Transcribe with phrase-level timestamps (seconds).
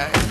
[0.00, 0.29] back.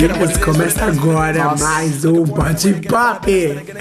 [0.00, 0.36] Williams.
[0.38, 3.30] Começa agora mais um Body Pop.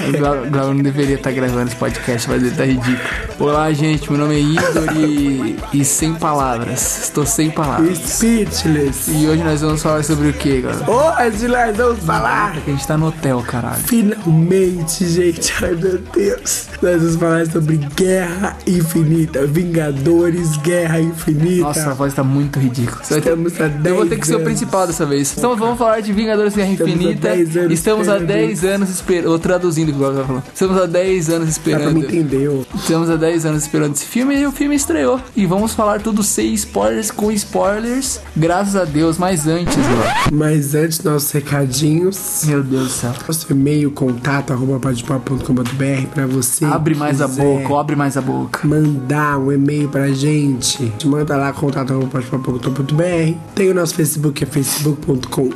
[0.09, 2.99] O Glau- Glau não deveria estar gravando esse podcast, mas ele tá ridículo.
[3.39, 7.03] Olá, gente, meu nome é Igor e, e sem palavras.
[7.03, 7.97] Estou sem palavras.
[7.99, 9.09] Speechless.
[9.09, 10.85] E hoje nós vamos falar sobre o que, galera?
[10.91, 12.51] Hoje nós vamos falar.
[12.51, 13.81] A gente tá no hotel, caralho.
[13.81, 16.67] Finalmente, gente, ai meu Deus.
[16.81, 19.45] Nós vamos falar sobre Guerra Infinita.
[19.47, 21.61] Vingadores, Guerra Infinita.
[21.63, 23.01] Nossa, a voz tá muito ridícula.
[23.09, 25.33] Estamos há 10 Eu vou ter que ser o principal dessa vez.
[25.37, 27.29] Então vamos falar de Vingadores Guerra Estamos há Infinita.
[27.29, 29.31] 10 anos Estamos há esperando 10 anos esperando.
[29.31, 30.43] Ou traduzindo o que o Glau tá falando.
[30.53, 31.97] Estamos há 10 anos esperando.
[31.97, 32.75] entender, ó.
[32.75, 35.19] Estamos há 10 anos esperando esse filme e o filme estreou.
[35.35, 38.19] E vamos falar tudo sem spoilers, com spoilers.
[38.35, 40.13] Graças a Deus, mas antes, Glau.
[40.31, 42.43] Mas antes, nossos recadinhos.
[42.45, 43.13] Meu Deus do céu.
[43.27, 46.65] Nosso e-mail, contato, arroba podpop.com.br pra você.
[46.65, 48.67] Abre que mais a boca, abre mais a boca.
[48.67, 53.37] mandar um e-mail pra gente, manda lá contato.podpop.com.br.
[53.55, 55.49] Tem o nosso Facebook, é facebook.com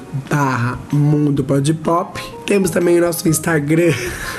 [0.44, 2.22] barra mundo podpop.
[2.46, 3.94] Temos também o nosso Instagram.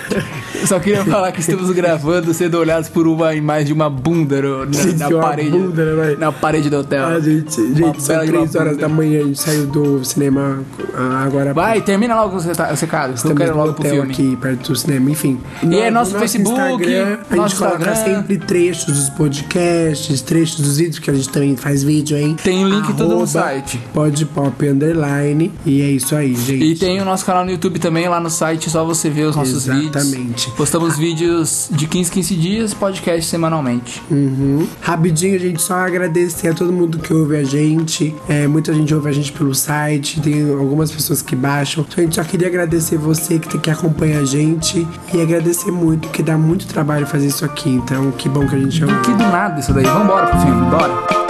[0.66, 4.66] Só queria falar que estamos gravando sendo olhados por uma imagem de uma bunda no-
[4.66, 5.50] na, Gente, na parede.
[5.50, 7.05] bunda, né, na parede do hotel.
[7.06, 8.88] Ah, gente, Uma gente, são bela de 3 uma horas bunda.
[8.88, 10.62] da manhã, a gente saiu do cinema
[10.94, 11.52] ah, agora.
[11.52, 12.80] Vai, termina logo os recados.
[13.22, 14.10] que Eu Estamos quero no logo pro filme.
[14.12, 15.38] aqui perto do cinema, enfim.
[15.62, 18.16] E é No- nosso no Facebook, Instagram, a nosso gente coloca Instagram.
[18.16, 22.36] sempre trechos dos podcasts, trechos dos vídeos, que a gente também faz vídeo, hein?
[22.42, 23.80] Tem o link tudo no Arroba site.
[23.92, 25.52] Podpop underline.
[25.66, 26.64] E é isso aí, gente.
[26.64, 29.36] E tem o nosso canal no YouTube também, lá no site, só você ver os
[29.36, 30.16] nossos Exatamente.
[30.16, 30.44] vídeos.
[30.53, 34.03] Postamos vídeos de 15, 15 dias, podcast semanalmente.
[34.11, 34.67] Uhum.
[34.81, 38.14] Rapidinho, gente, só agradecer a todo mundo que ouve a gente.
[38.28, 41.84] É, muita gente ouve a gente pelo site, tem algumas pessoas que baixam.
[41.87, 46.09] Então, a gente só queria agradecer você que, que acompanha a gente e agradecer muito,
[46.09, 47.71] que dá muito trabalho fazer isso aqui.
[47.71, 49.00] Então, que bom que a gente ouve.
[49.00, 49.84] Que do nada isso daí.
[49.84, 51.23] Vambora pro filme, bora.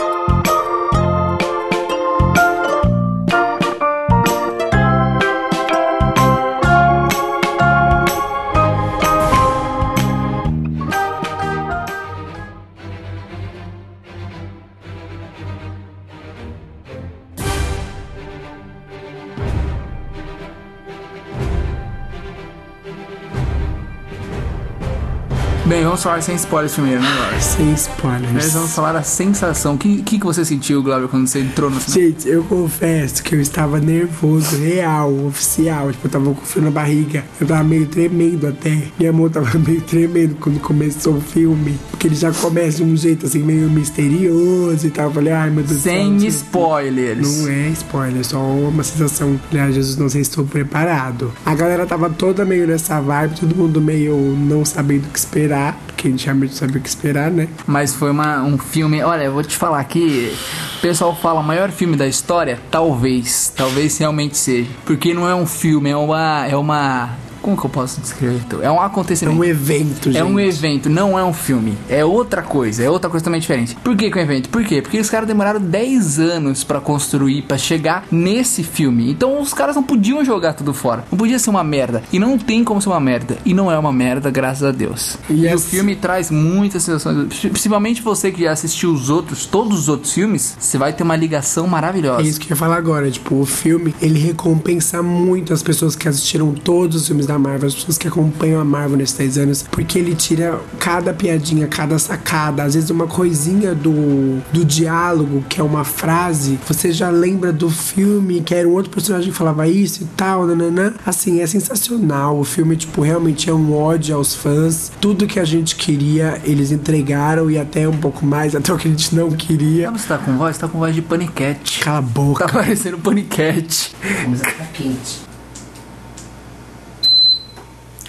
[26.05, 27.43] Falar sem spoilers primeiro, né, Glauber?
[27.43, 28.33] Sem spoilers.
[28.35, 29.75] Nós vamos falar a sensação.
[29.75, 32.11] O que, que, que você sentiu, Glauber, quando você entrou no cinema?
[32.11, 35.91] Gente, eu confesso que eu estava nervoso, real, oficial.
[35.91, 37.25] Tipo, eu tava com frio na barriga.
[37.41, 38.83] Eu tava meio tremendo até.
[38.99, 41.79] Minha mão tava meio tremendo quando começou o filme.
[41.91, 45.07] Porque ele já começa de um jeito assim, meio misterioso e tal.
[45.07, 45.81] Eu falei, ai meu Deus.
[45.83, 47.39] Sem sei- spoilers.
[47.43, 49.41] Não é spoiler, é só uma sensação.
[49.51, 51.33] Aliás, Jesus, não sei se estou preparado.
[51.47, 55.79] A galera tava toda meio nessa vibe, todo mundo meio não sabendo o que esperar.
[55.94, 57.49] Porque a gente realmente sabia o que esperar, né?
[57.66, 59.03] Mas foi uma, um filme.
[59.03, 60.34] Olha, eu vou te falar aqui.
[60.78, 62.60] O pessoal fala maior filme da história?
[62.71, 63.53] Talvez.
[63.56, 64.69] Talvez realmente seja.
[64.84, 66.47] Porque não é um filme, é uma.
[66.47, 67.10] É uma.
[67.44, 68.41] Como que eu posso descrever?
[68.62, 69.37] É um É acontecimento.
[69.38, 70.16] um evento, gente.
[70.16, 71.77] É um evento, não é um filme.
[71.91, 73.75] É outra coisa, é outra coisa também diferente.
[73.84, 74.49] Por que que é um evento?
[74.49, 74.81] Por quê?
[74.81, 79.10] Porque os caras demoraram 10 anos pra construir, pra chegar nesse filme.
[79.10, 81.05] Então os caras não podiam jogar tudo fora.
[81.12, 82.03] Não podia ser uma merda.
[82.10, 83.37] E não tem como ser uma merda.
[83.44, 85.19] E não é uma merda, graças a Deus.
[85.28, 87.28] E, E o filme traz muitas sensações.
[87.41, 91.15] Principalmente você que já assistiu os outros, todos os outros filmes, você vai ter uma
[91.15, 92.22] ligação maravilhosa.
[92.22, 93.11] É isso que eu ia falar agora.
[93.11, 97.69] Tipo, o filme, ele recompensa muito as pessoas que assistiram todos os filmes da Marvel,
[97.69, 101.99] as pessoas que acompanham a Marvel nesses 10 anos, porque ele tira cada piadinha, cada
[101.99, 107.53] sacada, às vezes uma coisinha do, do diálogo, que é uma frase, você já lembra
[107.53, 110.94] do filme, que era um outro personagem que falava isso e tal, nananã.
[111.05, 112.39] Assim, é sensacional.
[112.39, 114.91] O filme, tipo, realmente é um ódio aos fãs.
[115.00, 118.89] Tudo que a gente queria, eles entregaram e até um pouco mais, até o que
[118.89, 119.91] a gente não queria.
[119.91, 120.59] Você tá com voz?
[120.59, 121.81] Tá com voz de paniquete.
[121.81, 122.47] Cala a boca.
[122.47, 123.94] Tá parecendo paniquete.
[123.94, 125.34] Tá quente.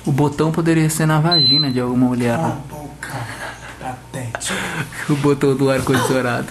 [0.06, 2.38] O botão poderia ser na vagina de alguma mulher.
[2.38, 3.14] Cala a boca.
[3.80, 4.54] Patético.
[5.10, 6.48] O botão do ar-condicionado.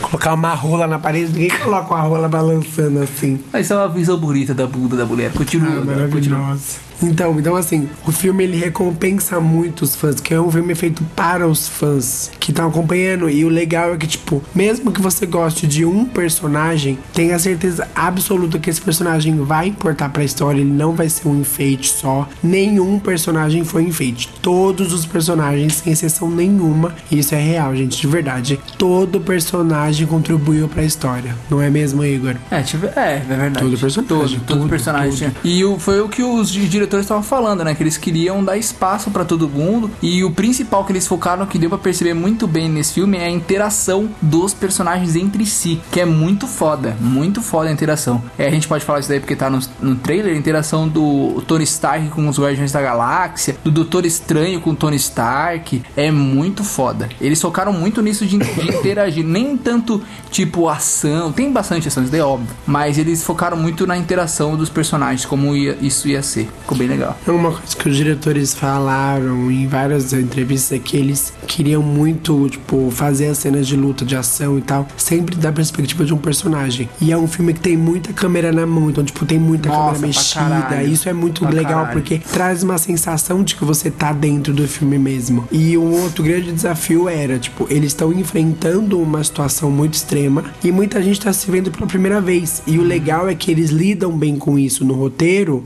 [0.00, 3.40] Colocar uma rola na parede, ninguém coloca uma rola balançando assim.
[3.52, 5.32] Mas é uma visão bonita da bunda da mulher.
[5.32, 5.70] Continua.
[5.70, 6.56] Ah, Gabriel, continua.
[7.02, 11.02] Então, então assim, o filme ele recompensa muito os fãs, que é um filme feito
[11.14, 13.28] para os fãs que estão acompanhando.
[13.30, 17.86] E o legal é que, tipo, mesmo que você goste de um personagem, tenha certeza
[17.94, 22.28] absoluta que esse personagem vai importar pra história, ele não vai ser um enfeite só.
[22.42, 24.28] Nenhum personagem foi enfeite.
[24.42, 28.58] Todos os personagens, sem exceção nenhuma, e isso é real, gente, de verdade.
[28.76, 31.34] Todo personagem contribuiu pra história.
[31.50, 32.34] Não é mesmo, Igor?
[32.50, 33.58] É, tive, é, é verdade.
[33.64, 35.32] Todo personagem, Todo, todo tudo, personagem.
[35.44, 37.74] E o, foi o que os di- diretores estavam falando, né?
[37.74, 39.90] Que eles queriam dar espaço pra todo mundo.
[40.02, 43.26] E o principal que eles focaram, que deu pra perceber muito bem nesse filme, é
[43.26, 45.80] a interação dos personagens entre si.
[45.92, 46.96] Que é muito foda.
[47.00, 48.22] Muito foda a interação.
[48.38, 51.42] É, a gente pode falar isso daí porque tá no, no trailer, a interação do
[51.46, 55.82] Tony Stark com os Guardiões da Galáxia, do Doutor Estranho com o Tony Stark.
[55.96, 57.08] É muito foda.
[57.20, 59.24] Eles focaram muito nisso de, de interagir.
[59.24, 61.30] Nem tanto tipo ação.
[61.32, 62.48] Tem bastante ação, isso daí é óbvio.
[62.66, 66.48] Mas eles focaram muito na interação dos personagens, como ia- isso ia ser.
[66.78, 67.18] Bem legal.
[67.26, 72.48] É Uma coisa que os diretores falaram em várias entrevistas é que eles queriam muito,
[72.48, 76.18] tipo, fazer as cenas de luta, de ação e tal, sempre da perspectiva de um
[76.18, 76.88] personagem.
[77.00, 79.94] E é um filme que tem muita câmera na mão, então, tipo, tem muita Nossa,
[79.94, 80.40] câmera mexida.
[80.44, 80.92] caralho.
[80.92, 81.92] Isso é muito legal caralho.
[81.92, 85.48] porque traz uma sensação de que você tá dentro do filme mesmo.
[85.50, 90.70] E um outro grande desafio era, tipo, eles estão enfrentando uma situação muito extrema e
[90.70, 92.62] muita gente tá se vendo pela primeira vez.
[92.66, 95.64] E o legal é que eles lidam bem com isso no roteiro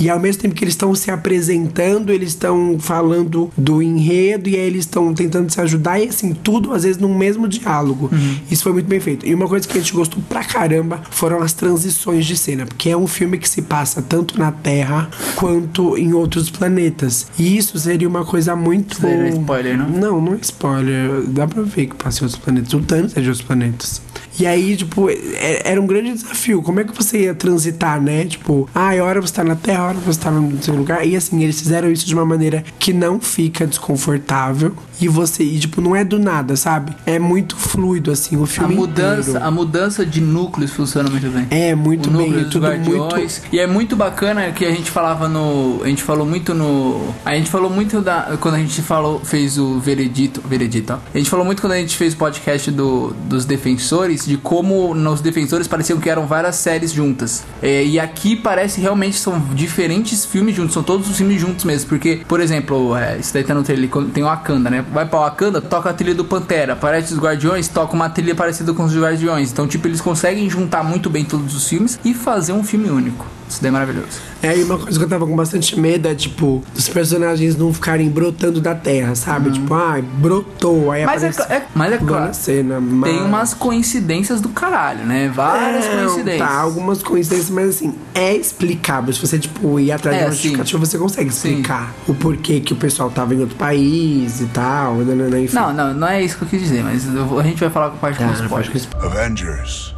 [0.00, 4.54] e ao mesmo tempo que eles estão se apresentando, eles estão falando do enredo e
[4.54, 8.10] aí eles estão tentando se ajudar e assim, tudo às vezes num mesmo diálogo.
[8.50, 9.26] Isso foi muito bem feito.
[9.26, 12.90] E uma coisa que a gente gostou pra caramba foram as transições de cena, porque
[12.90, 17.26] é um filme que se passa tanto na Terra quanto em outros planetas.
[17.38, 19.00] E isso seria uma coisa muito.
[19.00, 19.88] Daí não é spoiler, não?
[19.88, 21.22] Não, não é spoiler.
[21.28, 22.72] Dá pra ver que passa em outros planetas.
[22.72, 24.02] O Thanos é de outros planetas.
[24.38, 26.60] E aí, tipo, é- era um grande desafio.
[26.62, 28.24] Como é que você ia transitar, né?
[28.24, 31.06] Tipo, ah, a hora você tá na Terra, a hora você tá no seu lugar.
[31.06, 34.72] E assim, eles fizeram isso de uma maneira que não fica desconfortável.
[35.00, 36.94] E você, e, tipo, não é do nada, sabe?
[37.04, 39.46] É muito fluido, assim, o A filme mudança, inteiro.
[39.46, 41.46] a mudança de núcleos funciona muito bem.
[41.50, 42.26] É, muito o bem.
[42.28, 43.40] núcleo É tudo guardiões.
[43.40, 43.54] muito.
[43.54, 45.80] E é muito bacana que a gente falava no.
[45.82, 47.12] A gente falou muito no.
[47.24, 48.36] A gente falou muito da.
[48.40, 50.40] Quando a gente falou, fez o veredito.
[50.46, 50.98] Veredito, ó.
[51.12, 54.94] A gente falou muito quando a gente fez o podcast do, dos defensores, de como
[54.94, 57.44] nos defensores pareciam que eram várias séries juntas.
[57.62, 61.88] É, e aqui parece realmente são diferentes filmes juntos, são todos os filmes juntos mesmo.
[61.88, 64.84] Porque, por exemplo, é, isso daí tá no trailer, tem o Wakanda, né?
[64.92, 66.74] Vai pra Wakanda, toca a trilha do Pantera.
[66.74, 69.52] Aparece os Guardiões, toca uma trilha parecida com os Guardiões.
[69.52, 73.26] Então, tipo, eles conseguem juntar muito bem todos os filmes e fazer um filme único.
[73.48, 74.08] Isso daí é maravilhoso.
[74.42, 77.72] É, e uma coisa que eu tava com bastante medo é, tipo, dos personagens não
[77.72, 79.50] ficarem brotando da terra, sabe?
[79.50, 81.06] Tipo, ah, brotou, aí Uhum.
[81.06, 82.24] Mas é, aparece cla- é- mas é claro.
[82.26, 82.80] na cena.
[82.80, 83.10] Mas...
[83.10, 85.30] Tem umas coincidências do caralho, né?
[85.34, 86.48] Várias Não, coincidências.
[86.48, 89.12] Tá, algumas coincidências, mas assim, é explicável.
[89.14, 90.36] Se você, tipo, ir atrás É, de uma sim.
[90.36, 94.96] justificativa, você consegue explicar o porquê que o pessoal tava em outro país e tal,
[94.98, 95.54] nanana, enfim.
[95.54, 97.90] Não, não, não é isso que eu quis dizer, mas vou- a gente vai falar
[97.90, 98.88] com a parte Tá, com não spoiler.
[99.00, 99.93] Avengers.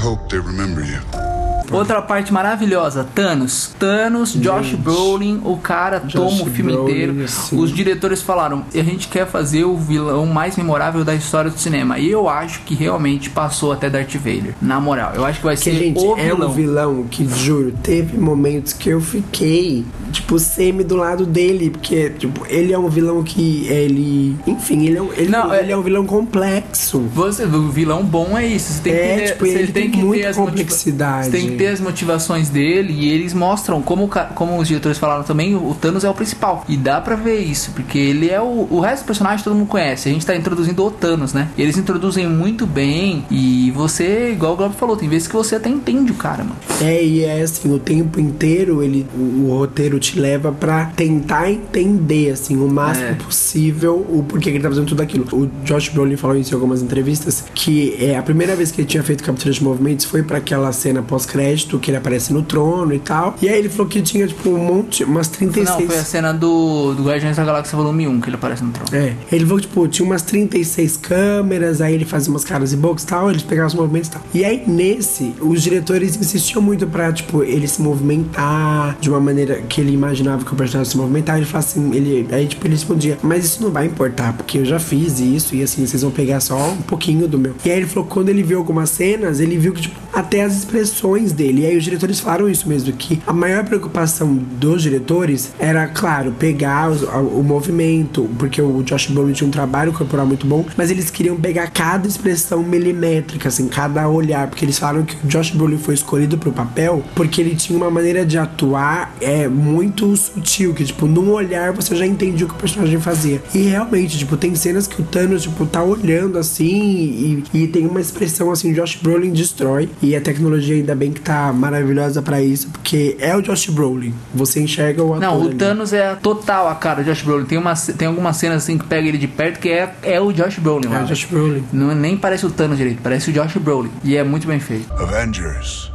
[0.00, 1.29] I hope they remember you.
[1.70, 3.74] Outra parte maravilhosa, Thanos.
[3.78, 7.28] Thanos, Josh Brolin, o cara toma o filme Brolin, inteiro.
[7.28, 7.58] sim.
[7.58, 11.98] Os diretores falaram, a gente quer fazer o vilão mais memorável da história do cinema.
[11.98, 14.54] E eu acho que realmente passou até Darth Vader.
[14.60, 16.50] Na moral, eu acho que vai Porque, ser gente, o é vilão.
[16.50, 21.70] um vilão que, juro, teve momentos que eu fiquei, tipo, semi do lado dele.
[21.70, 24.36] Porque, tipo, ele é um vilão que ele.
[24.46, 27.00] Enfim, ele é um, ele, Não, é- ele é um vilão complexo.
[27.14, 28.72] Você, o vilão bom é isso.
[28.72, 31.26] Você tem É, que ter, tipo, você ele tem muita as motiva- complexidade.
[31.26, 35.22] Você tem que ter as motivações dele e eles mostram como, como os diretores falaram
[35.24, 36.64] também, o Thanos é o principal.
[36.66, 39.68] E dá pra ver isso, porque ele é o, o resto do personagem todo mundo
[39.68, 40.08] conhece.
[40.08, 41.48] A gente tá introduzindo o Thanos, né?
[41.58, 45.68] Eles introduzem muito bem e você, igual o Globo falou, tem vezes que você até
[45.68, 46.56] entende o cara, mano.
[46.80, 51.50] É, e é assim, o tempo inteiro ele, o, o roteiro te leva pra tentar
[51.50, 53.12] entender, assim, o máximo É.
[53.14, 55.26] possível o porquê que ele tá fazendo tudo aquilo.
[55.30, 58.88] O Josh Brolin falou isso em algumas entrevistas, que é a primeira vez que ele
[58.88, 62.92] tinha feito captura de movimentos foi pra aquela cena pós-crédito, que ele aparece no trono
[62.94, 63.36] e tal.
[63.40, 65.68] E aí ele falou que tinha, tipo, um monte, umas 36...
[65.68, 68.72] Não, foi a cena do, do Guardiões da Galáxia Volume 1 que ele aparece no
[68.72, 68.88] trono.
[68.92, 72.76] É, ele falou que, tipo, tinha umas 36 câmeras, aí ele fazia umas caras e
[72.76, 74.22] bocas e tal, eles pegavam os movimentos e tal.
[74.34, 79.62] E aí, nesse, os diretores insistiam muito pra, tipo, ele se movimentar de uma maneira
[79.68, 81.36] que ele imaginava que o personagem se movimentar.
[81.36, 84.64] Ele fala assim, ele, aí, tipo, ele respondia, mas isso não vai importar, porque eu
[84.64, 87.54] já fiz isso, e assim, vocês vão pegar só um pouquinho do meu.
[87.64, 90.42] E aí ele falou que quando ele viu algumas cenas, ele viu que, tipo, até
[90.42, 91.62] as expressões dele.
[91.62, 96.32] E aí os diretores falaram isso mesmo, que a maior preocupação dos diretores era, claro,
[96.38, 100.90] pegar a- o movimento, porque o Josh Brolin tinha um trabalho corporal muito bom, mas
[100.90, 105.50] eles queriam pegar cada expressão milimétrica, assim, cada olhar, porque eles falaram que o Josh
[105.50, 110.74] Brolin foi escolhido pro papel porque ele tinha uma maneira de atuar é muito sutil,
[110.74, 113.40] que tipo, num olhar você já entendia o que o personagem fazia.
[113.54, 117.86] E realmente, tipo, tem cenas que o Thanos, tipo, tá olhando assim e, e tem
[117.86, 119.88] uma expressão assim, Josh Brolin destrói.
[120.02, 124.14] E a tecnologia ainda bem que tá maravilhosa pra isso, porque é o Josh Brolin.
[124.34, 125.20] Você enxerga o ator.
[125.20, 125.54] Não, o ali.
[125.56, 127.44] Thanos é total a cara do Josh Brolin.
[127.44, 130.32] Tem, uma, tem algumas cenas assim que pega ele de perto que é, é o
[130.32, 131.02] Josh Brolin É lá.
[131.02, 131.64] o Josh Brolin.
[131.72, 133.90] Não, nem parece o Thanos direito, parece o Josh Brolin.
[134.04, 134.92] E é muito bem feito.
[134.94, 135.90] Avengers.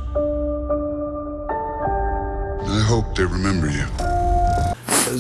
[2.68, 3.86] I hope they remember you.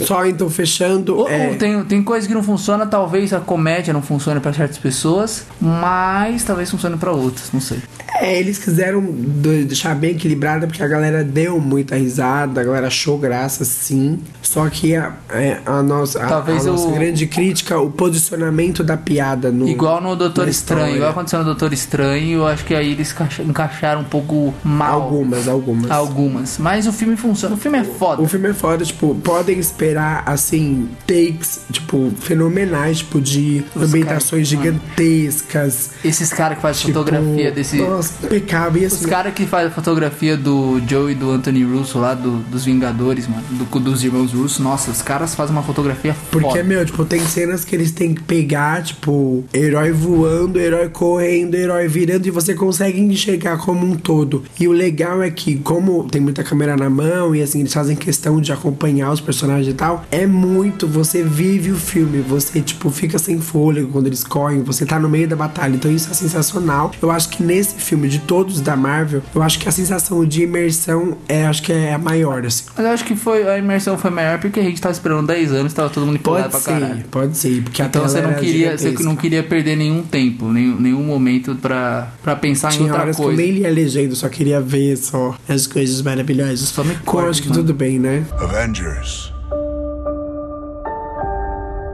[0.05, 1.15] Só então fechando.
[1.15, 4.51] Ou- é, ou tem, tem coisa que não funciona, talvez a comédia não funcione pra
[4.51, 7.79] certas pessoas, mas talvez funcione pra outras, não sei.
[8.17, 13.17] É, eles quiseram deixar bem equilibrada porque a galera deu muita risada, a galera achou
[13.17, 14.19] graça sim.
[14.45, 18.83] Só que a, é, a nossa, a- Talvez a, nossa o- grande crítica, o posicionamento
[18.83, 19.67] da piada no.
[19.67, 23.39] Igual no Doutor Estranho, igual aconteceu no Doutor Estranho, eu acho que aí eles encaix-
[23.39, 25.01] encaixaram um pouco mal.
[25.01, 25.89] Algumas, algumas.
[25.91, 26.57] Algumas.
[26.59, 27.55] Mas o filme funciona.
[27.55, 28.21] O filme é foda.
[28.21, 34.65] O filme é foda, tipo, podem esperar, assim, takes, tipo, fenomenais, tipo, de ambientações caras,
[34.65, 34.79] mano.
[35.05, 35.89] gigantescas.
[36.03, 37.77] Esses caras que fazem Tipo, fotografia desse.
[37.77, 38.81] Nossa, impecável.
[38.81, 42.13] E Os assim, caras que fazem a fotografia do Joe e do Anthony Russo lá,
[42.13, 43.43] do- dos Vingadores, mano.
[43.51, 44.61] do- dos irmãos Russo.
[44.61, 46.63] Nossa, os caras fazem uma fotografia Porque, foda.
[46.63, 51.87] meu, tipo, tem cenas que eles têm que pegar, tipo, herói voando, herói correndo, herói
[51.87, 54.43] virando, e você consegue enxergar como um todo.
[54.59, 57.95] E o legal é que, como tem muita câmera na mão, e assim, eles fazem
[57.95, 62.89] questão de acompanhar os personagens e tal, é muito, você vive o filme, você, tipo,
[62.89, 65.75] fica sem fôlego quando eles correm, você tá no meio da batalha.
[65.75, 66.91] Então isso é sensacional.
[67.01, 70.43] Eu acho que nesse filme, de todos da Marvel, eu acho que a sensação de
[70.43, 72.63] imersão é, acho que é a maior, assim.
[72.75, 75.51] Mas eu acho que foi, a imersão foi maior porque a gente tava esperando 10
[75.51, 76.95] anos e tava todo mundo empolgado Pode pra caralho.
[76.97, 80.79] ser, pode ser, porque Então você não queria, você não queria perder nenhum tempo, nenhum,
[80.79, 83.31] nenhum momento pra, pra pensar em Tinha outra horas coisa.
[83.35, 86.59] que eu nem lia a legenda, só queria ver só as coisas maravilhosas.
[86.69, 87.61] Só me corta, acho que mano.
[87.61, 88.25] tudo bem, né?
[88.39, 89.31] Avengers.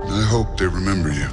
[0.10, 1.28] I hope they remember you.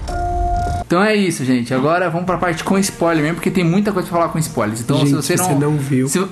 [0.87, 1.75] Então é isso, gente.
[1.75, 4.81] Agora vamos pra parte com spoiler mesmo, porque tem muita coisa pra falar com spoilers.
[4.81, 6.09] Então Gente, se você se não, você não viu.
[6.09, 6.25] se-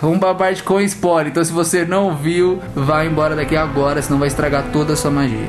[0.00, 1.28] Vamos pra parte com spoiler.
[1.28, 5.10] Então se você não viu, vai embora daqui agora, senão vai estragar toda a sua
[5.10, 5.48] magia.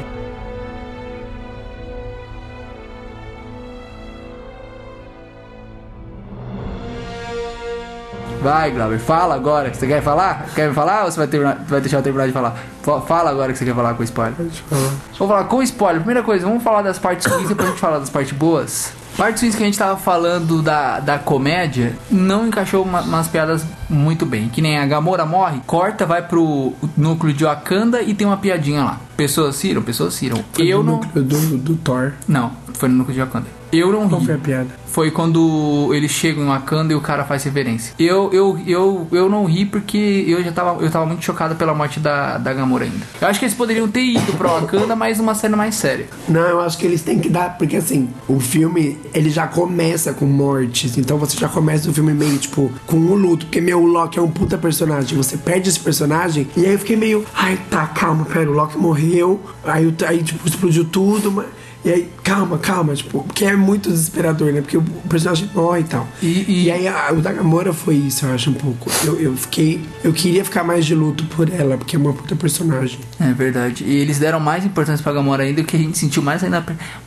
[8.42, 9.74] Vai, Glauber, fala agora.
[9.74, 10.46] Você quer falar?
[10.54, 12.56] Quer falar ou você vai, terminar, vai deixar eu terminar de falar?
[12.84, 14.34] Fa- Fala agora que você quer falar com spoiler.
[14.38, 15.98] Vamos falar com spoiler.
[16.02, 18.94] Primeira coisa, vamos falar das partes ruins depois a gente falar das partes boas.
[19.18, 23.66] Partes ruins que a gente tava falando da, da comédia não encaixou uma- umas piadas
[23.90, 24.50] muito bem.
[24.50, 28.84] Que nem a Gamora morre, corta, vai pro núcleo de Wakanda e tem uma piadinha
[28.84, 29.00] lá.
[29.16, 30.44] Pessoas ciram, pessoas ciram.
[30.52, 30.94] Foi Eu do não.
[31.00, 32.12] núcleo do, do Thor.
[32.28, 33.48] Não, foi no núcleo de Wakanda.
[33.72, 34.26] Eu não Qual ri.
[34.28, 34.68] foi a piada?
[34.88, 37.94] Foi quando eles chegam em Wakanda e o cara faz reverência.
[38.00, 41.74] Eu, eu, eu, eu não ri porque eu já tava, eu tava muito chocado pela
[41.74, 43.06] morte da, da Gamora ainda.
[43.20, 46.08] Eu acho que eles poderiam ter ido pra Wakanda, mas numa cena mais séria.
[46.30, 50.14] Não, eu acho que eles têm que dar, porque assim, o filme, ele já começa
[50.14, 53.82] com mortes, então você já começa o filme meio, tipo, com o luto, porque, meu,
[53.82, 57.26] o Loki é um puta personagem, você perde esse personagem, e aí eu fiquei meio,
[57.34, 61.65] ai, tá, calma, pera, o Loki morreu, aí, aí tipo, explodiu tudo, mas...
[61.86, 64.60] E aí, calma, calma, tipo, porque é muito desesperador, né?
[64.62, 66.08] Porque o personagem morre e tal.
[66.20, 68.90] E- e- e aí a- o da Gamora foi isso, eu acho, um pouco.
[69.06, 69.80] Eu, eu fiquei.
[70.04, 72.98] Eu queria ficar mais de luto por ela, porque é uma puta personagem.
[73.20, 73.84] É verdade.
[73.86, 76.66] E eles deram mais importância pra Gamora ainda, que a gente sentiu mais ainda.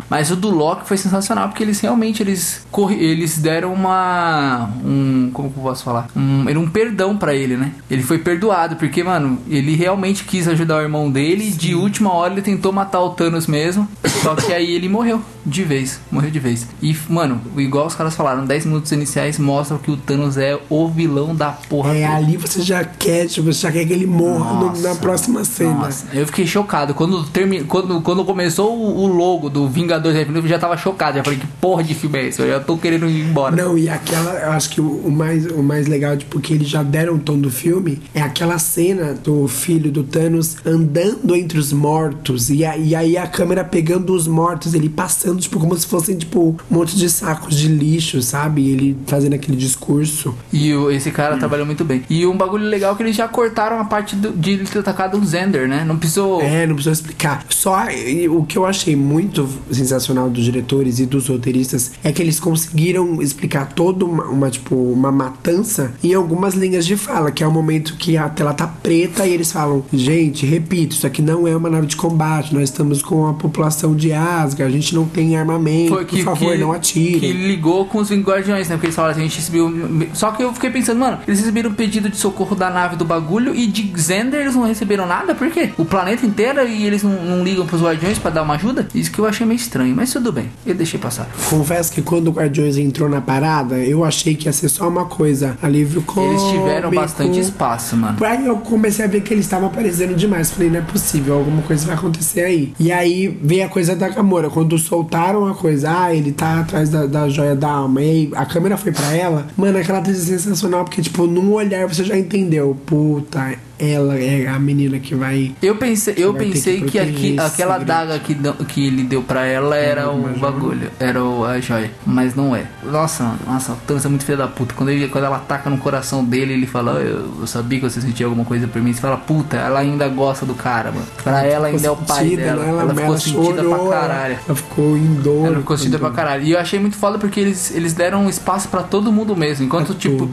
[0.08, 2.94] Mas o do Loki foi sensacional, porque eles realmente eles, corre...
[2.94, 4.70] eles deram uma.
[4.84, 5.30] Um.
[5.32, 6.06] Como que eu posso falar?
[6.16, 7.72] Um, era um perdão pra ele, né?
[7.90, 11.50] Ele foi perdoado, porque, mano, ele realmente quis ajudar o irmão dele.
[11.50, 13.88] De última hora ele tentou matar o Thanos mesmo.
[14.22, 16.00] Só que aí ele morreu de vez.
[16.10, 16.66] Morreu de vez.
[16.82, 20.88] E, mano, igual os caras falaram, 10 minutos iniciais mostram que o Thanos é o
[20.88, 21.94] vilão da porra.
[21.96, 22.16] É, toda.
[22.16, 25.44] ali você já quer, tipo, você já quer que ele morra no- na Nossa, próxima
[25.44, 25.72] cena.
[25.74, 26.94] Nossa, eu fiquei chocado.
[26.94, 27.64] Quando, termi...
[27.64, 31.16] quando, quando começou o, o logo do Vingadores Infinito, eu já tava chocado.
[31.18, 32.40] Já falei, que porra de filme é esse?
[32.42, 33.54] Eu já tô querendo ir embora.
[33.56, 36.68] Não, e aquela, eu acho que o, o mais, o mais legal, tipo, que eles
[36.68, 41.58] já deram o tom do filme, é aquela cena do filho do Thanos andando entre
[41.58, 45.76] os mortos, e, a- e aí a câmera pegando os mortos, ele passando, tipo, como
[45.76, 48.68] se fossem, tipo, um monte de sacos de lixo, sabe?
[48.70, 50.34] Ele fazendo aquele discurso.
[50.52, 52.02] E o- esse cara trabalhou muito bem.
[52.08, 54.78] E um bagulho legal é que eles já cortaram a parte do- de ele ter
[54.80, 55.84] atacado o Zender, né?
[55.84, 56.40] Não precisou.
[56.42, 57.44] É, não precisa explicar.
[57.48, 57.84] Só
[58.30, 63.20] o que eu achei muito sensacional dos diretores e dos roteiristas é que eles conseguiram
[63.22, 67.50] explicar toda uma, uma, tipo, uma matança em algumas linhas de fala, que é o
[67.52, 71.56] momento que a tela tá preta e eles falam: gente, repito, isso aqui não é
[71.56, 75.94] uma nave de combate, nós estamos com a população de A gente não tem armamento,
[75.94, 77.20] Foi por favor, não atire.
[77.20, 78.76] Que ligou com os Guardiões, né?
[78.76, 79.72] Porque eles falaram assim, a gente recebeu.
[80.14, 83.04] Só que eu fiquei pensando, mano, eles receberam um pedido de socorro da nave do
[83.04, 85.34] bagulho e de Xander eles não receberam nada?
[85.34, 85.70] Por quê?
[85.76, 88.88] O planeta inteiro e eles não, não ligam pros Guardiões pra dar uma ajuda?
[88.94, 91.28] Isso que eu achei meio estranho, mas tudo bem, eu deixei passar.
[91.48, 95.04] Confesso que quando o Guardiões entrou na parada, eu achei que ia ser só uma
[95.04, 96.32] coisa, alívio cômico.
[96.32, 98.18] Eles tiveram bastante espaço, mano.
[98.24, 100.50] Aí eu comecei a ver que eles estavam aparecendo demais.
[100.50, 102.72] Falei, não é possível, alguma coisa vai acontecer aí.
[102.78, 104.50] E aí veio a coisa da Gamora.
[104.50, 108.02] Quando soltaram a coisa, ah, ele tá atrás da, da joia da alma.
[108.02, 109.46] E aí a câmera foi pra ela.
[109.56, 112.76] Mano, aquela atriz é sensacional, porque, tipo, num olhar você já entendeu.
[112.84, 115.52] Puta, ela é a menina que vai.
[115.62, 118.34] Eu pensei, eu pensei que que, aqui, aquela daga que,
[118.66, 122.64] que ele deu pra ela era o bagulho, era o, a joia, mas não é.
[122.82, 124.74] Nossa, nossa, o Thanos é muito filho da puta.
[124.74, 128.00] Quando, ele, quando ela ataca no coração dele, ele fala: eu, eu sabia que você
[128.00, 128.92] sentia alguma coisa por mim.
[128.92, 131.06] Você fala: Puta, ela ainda gosta do cara, mano.
[131.22, 132.64] Pra ela ainda é o pai sentida, dela.
[132.64, 132.68] né?
[132.68, 134.38] Ela, ficou sentida chorou, pra caralho.
[134.46, 135.46] Ela ficou em dor.
[135.46, 136.44] Ela ficou sentida pra caralho.
[136.44, 139.64] E eu achei muito foda porque eles, eles deram espaço pra todo mundo mesmo.
[139.64, 140.28] Enquanto, Pra tipo,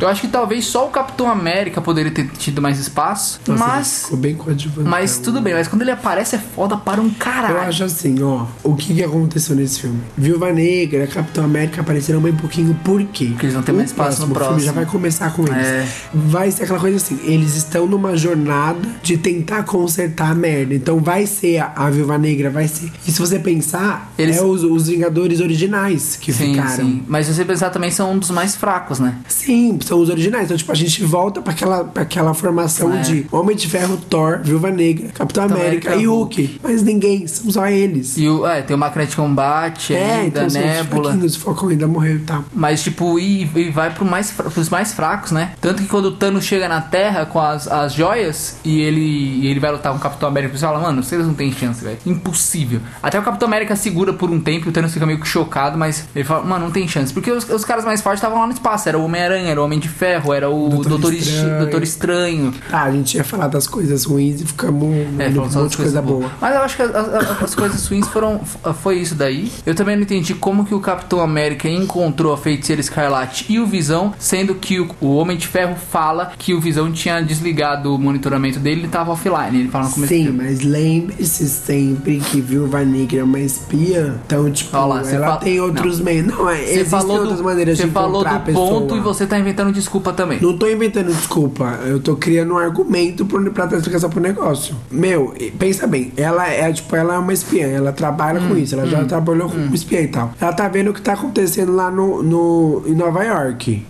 [0.00, 2.87] eu acho que talvez só o Capitão América poderia ter tido mais espaço.
[2.94, 4.02] Nossa, ele mas.
[4.04, 4.88] Ficou bem coadjuvante.
[4.88, 7.54] Mas tudo bem, mas quando ele aparece é foda para um caralho.
[7.56, 10.00] Eu acho assim, ó, o que, que aconteceu nesse filme?
[10.16, 13.26] Viúva Negra, Capitão América apareceram bem pouquinho, por quê?
[13.26, 14.60] Porque eles vão ter O mais espaço no filme próximo.
[14.60, 15.56] já vai começar com eles.
[15.66, 15.86] É.
[16.14, 20.74] Vai ser aquela coisa assim, eles estão numa jornada de tentar consertar a merda.
[20.74, 22.90] Então vai ser a, a Viúva Negra, vai ser.
[23.06, 26.70] E se você pensar, Eles- é os, os Vingadores originais que Sim, ficaram.
[26.76, 27.02] sim.
[27.06, 29.16] Mas se você pensar também são um dos mais fracos, né?
[29.28, 30.44] Sim, são os originais.
[30.44, 33.00] Então, tipo, a gente volta pra aquela, pra aquela formação É.
[33.02, 36.60] de Homem de Ferro, Thor, Viúva Negra, Capitão América, América, e Hulk.
[36.62, 38.16] Mas ninguém, são só eles.
[38.16, 41.86] E o, é, tem o Máquina de Combate, É, ainda, então são os Falcão ainda
[41.86, 42.44] morreu tal.
[42.54, 45.52] Mas, tipo, e, e vai pro mais, pros mais fracos, né?
[45.60, 49.46] Tanto que quando o Thanos chega na Terra com as, as joias e ele, e
[49.46, 51.98] ele vai lutar com o Capitão América, você fala, mano, vocês não tem chance, velho.
[52.06, 52.80] Impossível.
[53.02, 55.78] Até o Capitão América segura por um tempo e o Thanos fica meio que chocado,
[55.78, 57.12] mas ele fala, mano, não tem chance.
[57.12, 58.88] Porque os, os caras mais fortes estavam lá no espaço.
[58.88, 61.58] Era o Homem-Aranha, era o Homem de Ferro, era o Doutor Doutor, Est- Estranho.
[61.58, 62.54] Doutor Estranho.
[62.72, 65.76] Ah, a gente ia falar das coisas ruins e ficamos É, no um monte de
[65.76, 66.20] coisa boa.
[66.20, 66.32] boas.
[66.40, 68.40] Mas eu acho que as, as- as coisas ruins foram
[68.82, 69.50] foi isso daí.
[69.66, 73.66] Eu também não entendi como que o Capitão América encontrou a Feiticeira Escarlate e o
[73.66, 77.98] Visão, sendo que o, o Homem de Ferro fala que o Visão tinha desligado o
[77.98, 79.58] monitoramento dele e tava offline.
[79.60, 84.16] Ele fala no começo do Sim, mas lembre-se sempre que Viúva Negra é uma espiã.
[84.26, 86.26] Então, tipo, lá, você ela fala- tem outros meios.
[86.26, 88.68] Não, é, Você existem falou outras do, maneiras você de falou encontrar do a pessoa.
[88.80, 90.40] ponto e você tá inventando desculpa também.
[90.40, 94.76] Não tô inventando desculpa, eu tô criando um argumento pro, pra dar explicação pro negócio.
[94.90, 98.74] Meu, pensa bem, ela é tipo, ela é uma espiã, ela trabalha Hum, com isso,
[98.74, 100.32] ela já trabalhou com espiã e tal.
[100.40, 103.86] Ela tá vendo o que tá acontecendo lá no, no, em Nova York.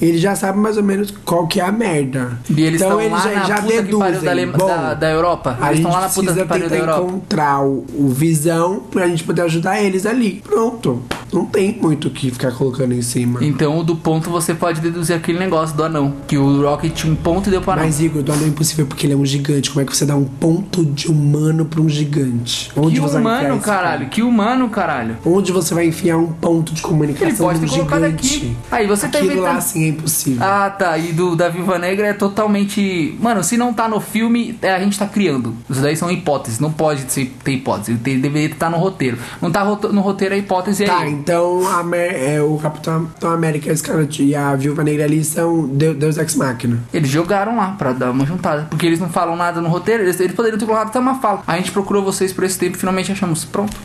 [0.00, 2.38] Ele já sabe mais ou menos qual que é a merda.
[2.50, 2.54] Hum.
[2.56, 4.20] E eles então estão lá já, na já deduzem.
[4.20, 5.58] da, Bom, da, da Europa.
[5.66, 7.00] Eles estão lá na puta precisa que pariu da Europa.
[7.02, 10.42] encontrar o, o Visão pra gente poder ajudar eles ali.
[10.44, 11.02] Pronto.
[11.32, 13.42] Não tem muito o que ficar colocando em cima.
[13.44, 16.14] Então, do ponto você pode deduzir aquele negócio do anão.
[16.26, 17.82] Que o Rocket tinha um ponto e deu para.
[17.82, 19.70] Mas Igor, do anão é impossível porque ele é um gigante.
[19.70, 22.70] Como é que você dá um ponto de humano pra um gigante?
[22.76, 24.08] Onde Que você humano, caralho.
[24.08, 25.16] Que humano, caralho.
[25.24, 28.36] Onde você vai enfiar um ponto de comunicação Ele pode de um ter colocado gigante?
[28.36, 28.56] aqui.
[28.70, 30.42] Aí, você tá Aquilo lá inventando- assim é impossível.
[30.44, 30.98] Ah, tá.
[30.98, 33.16] E do da Viva Negra é totalmente.
[33.20, 35.54] Mano, se não tá no filme, é, a gente tá criando.
[35.68, 36.58] Isso daí são hipóteses.
[36.58, 37.94] Não pode ter hipótese.
[37.98, 39.18] Tem- deveria estar no roteiro.
[39.40, 41.19] Não tá no roteiro a hipótese Tá, aí.
[41.20, 45.66] Então a Mer- é, o Capitão Capitão América Scarlet e a Viúva Negra ali são
[45.68, 46.78] Deu- Deus Ex Machina.
[46.92, 48.66] Eles jogaram lá pra dar uma juntada.
[48.70, 50.02] Porque eles não falam nada no roteiro.
[50.02, 51.42] Eles, eles poderiam ter colocado até uma fala.
[51.46, 53.44] A gente procurou vocês por esse tempo e finalmente achamos.
[53.44, 53.76] Pronto.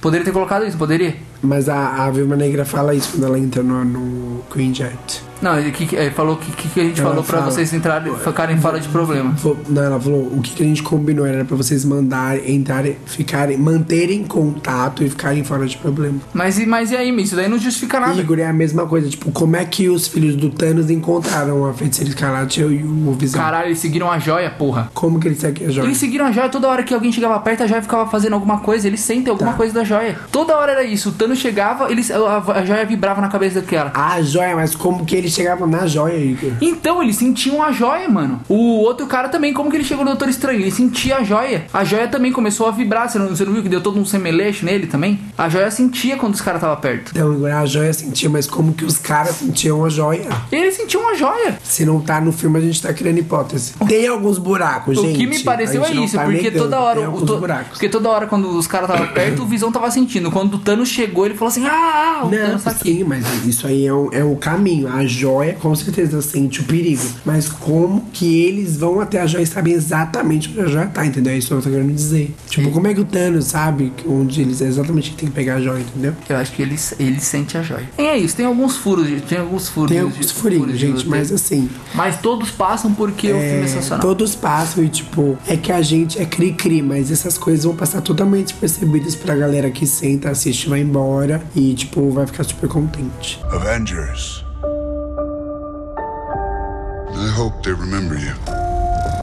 [0.00, 1.16] Poderia ter colocado isso, poderia?
[1.42, 5.22] Mas a, a Viúva Negra fala isso quando ela entra no, no Queen Jet.
[5.40, 7.50] Não, ele, que, ele falou que, que, que a gente Ela falou pra fala.
[7.50, 9.34] vocês entrarem, ficarem fora de problema.
[9.68, 13.56] Não, ela falou, o que, que a gente combinou era pra vocês mandarem, entrarem, ficarem,
[13.56, 16.18] manterem contato e ficarem fora de problema.
[16.32, 18.20] Mas, e- mas e aí, isso daí não justifica nada.
[18.20, 21.72] Igor, é a mesma coisa, tipo, como é que os filhos do Thanos encontraram a
[21.74, 23.40] Feiticeira Escarlate e o Visão?
[23.40, 24.90] Caralho, eles seguiram a joia, porra.
[24.94, 25.86] Como que eles seguem a joia?
[25.86, 28.58] Eles seguiram a joia toda hora que alguém chegava perto, a joia ficava fazendo alguma
[28.60, 28.86] coisa.
[28.86, 29.56] Eles sentem alguma Tá.
[29.56, 30.18] coisa da joia.
[30.32, 31.10] Toda hora era isso.
[31.10, 33.90] O Thanos chegava, eles, a, a joia vibrava na cabeça daquela.
[33.94, 36.52] A joia, mas como que ele chegava na joia, Igor?
[36.60, 38.40] Então, eles sentiam a joia, mano.
[38.48, 40.60] O outro cara também, como que ele chegou no Doutor Estranho?
[40.60, 41.66] Ele sentia a joia.
[41.72, 43.08] A joia também começou a vibrar.
[43.08, 45.20] Você não, você não viu que deu todo um semeleixo nele também?
[45.36, 47.12] A joia sentia quando os caras estavam perto.
[47.14, 50.26] Então, Igor, a joia sentia, mas como que os caras sentiam a joia?
[50.50, 51.58] Eles sentiam a joia.
[51.62, 53.74] Se não tá no filme, a gente tá criando hipótese.
[53.86, 55.18] Tem alguns buracos, O gente.
[55.18, 57.00] que me pareceu é isso, tá porque negando, toda hora.
[57.00, 57.68] Tem o to- buracos.
[57.70, 60.30] Porque toda hora quando os caras estavam perto, o Visão tava sentindo.
[60.30, 62.94] Quando o Thanos chegou, ele falou assim: Ah, ah, o Não, Thanos tá aqui.
[62.98, 64.88] sim, mas isso aí é um, é um caminho.
[64.88, 67.02] A joia, com certeza, sente o perigo.
[67.24, 71.04] Mas como que eles vão até a joia e sabem exatamente onde a joia tá,
[71.04, 71.32] entendeu?
[71.32, 72.34] É isso que eu tô querendo dizer.
[72.48, 75.60] Tipo, como é que o Thanos sabe que- onde eles exatamente tem que pegar a
[75.60, 76.14] joia, entendeu?
[76.28, 77.88] Eu acho que ele, ele sente a joia.
[77.98, 79.90] E é isso, tem alguns furos, de- tem alguns furos.
[79.90, 81.68] Tem de- alguns furinhos, furos de gente, mas assim.
[81.94, 84.06] Mas todos passam porque o filme é é, sensacional.
[84.06, 88.00] todos passam e, tipo, é que a gente é cri-cri, mas essas coisas vão passar
[88.00, 93.40] totalmente percebidas pra galera que senta, assiste, vai embora e, tipo, vai ficar super contente.
[93.50, 94.44] Avengers.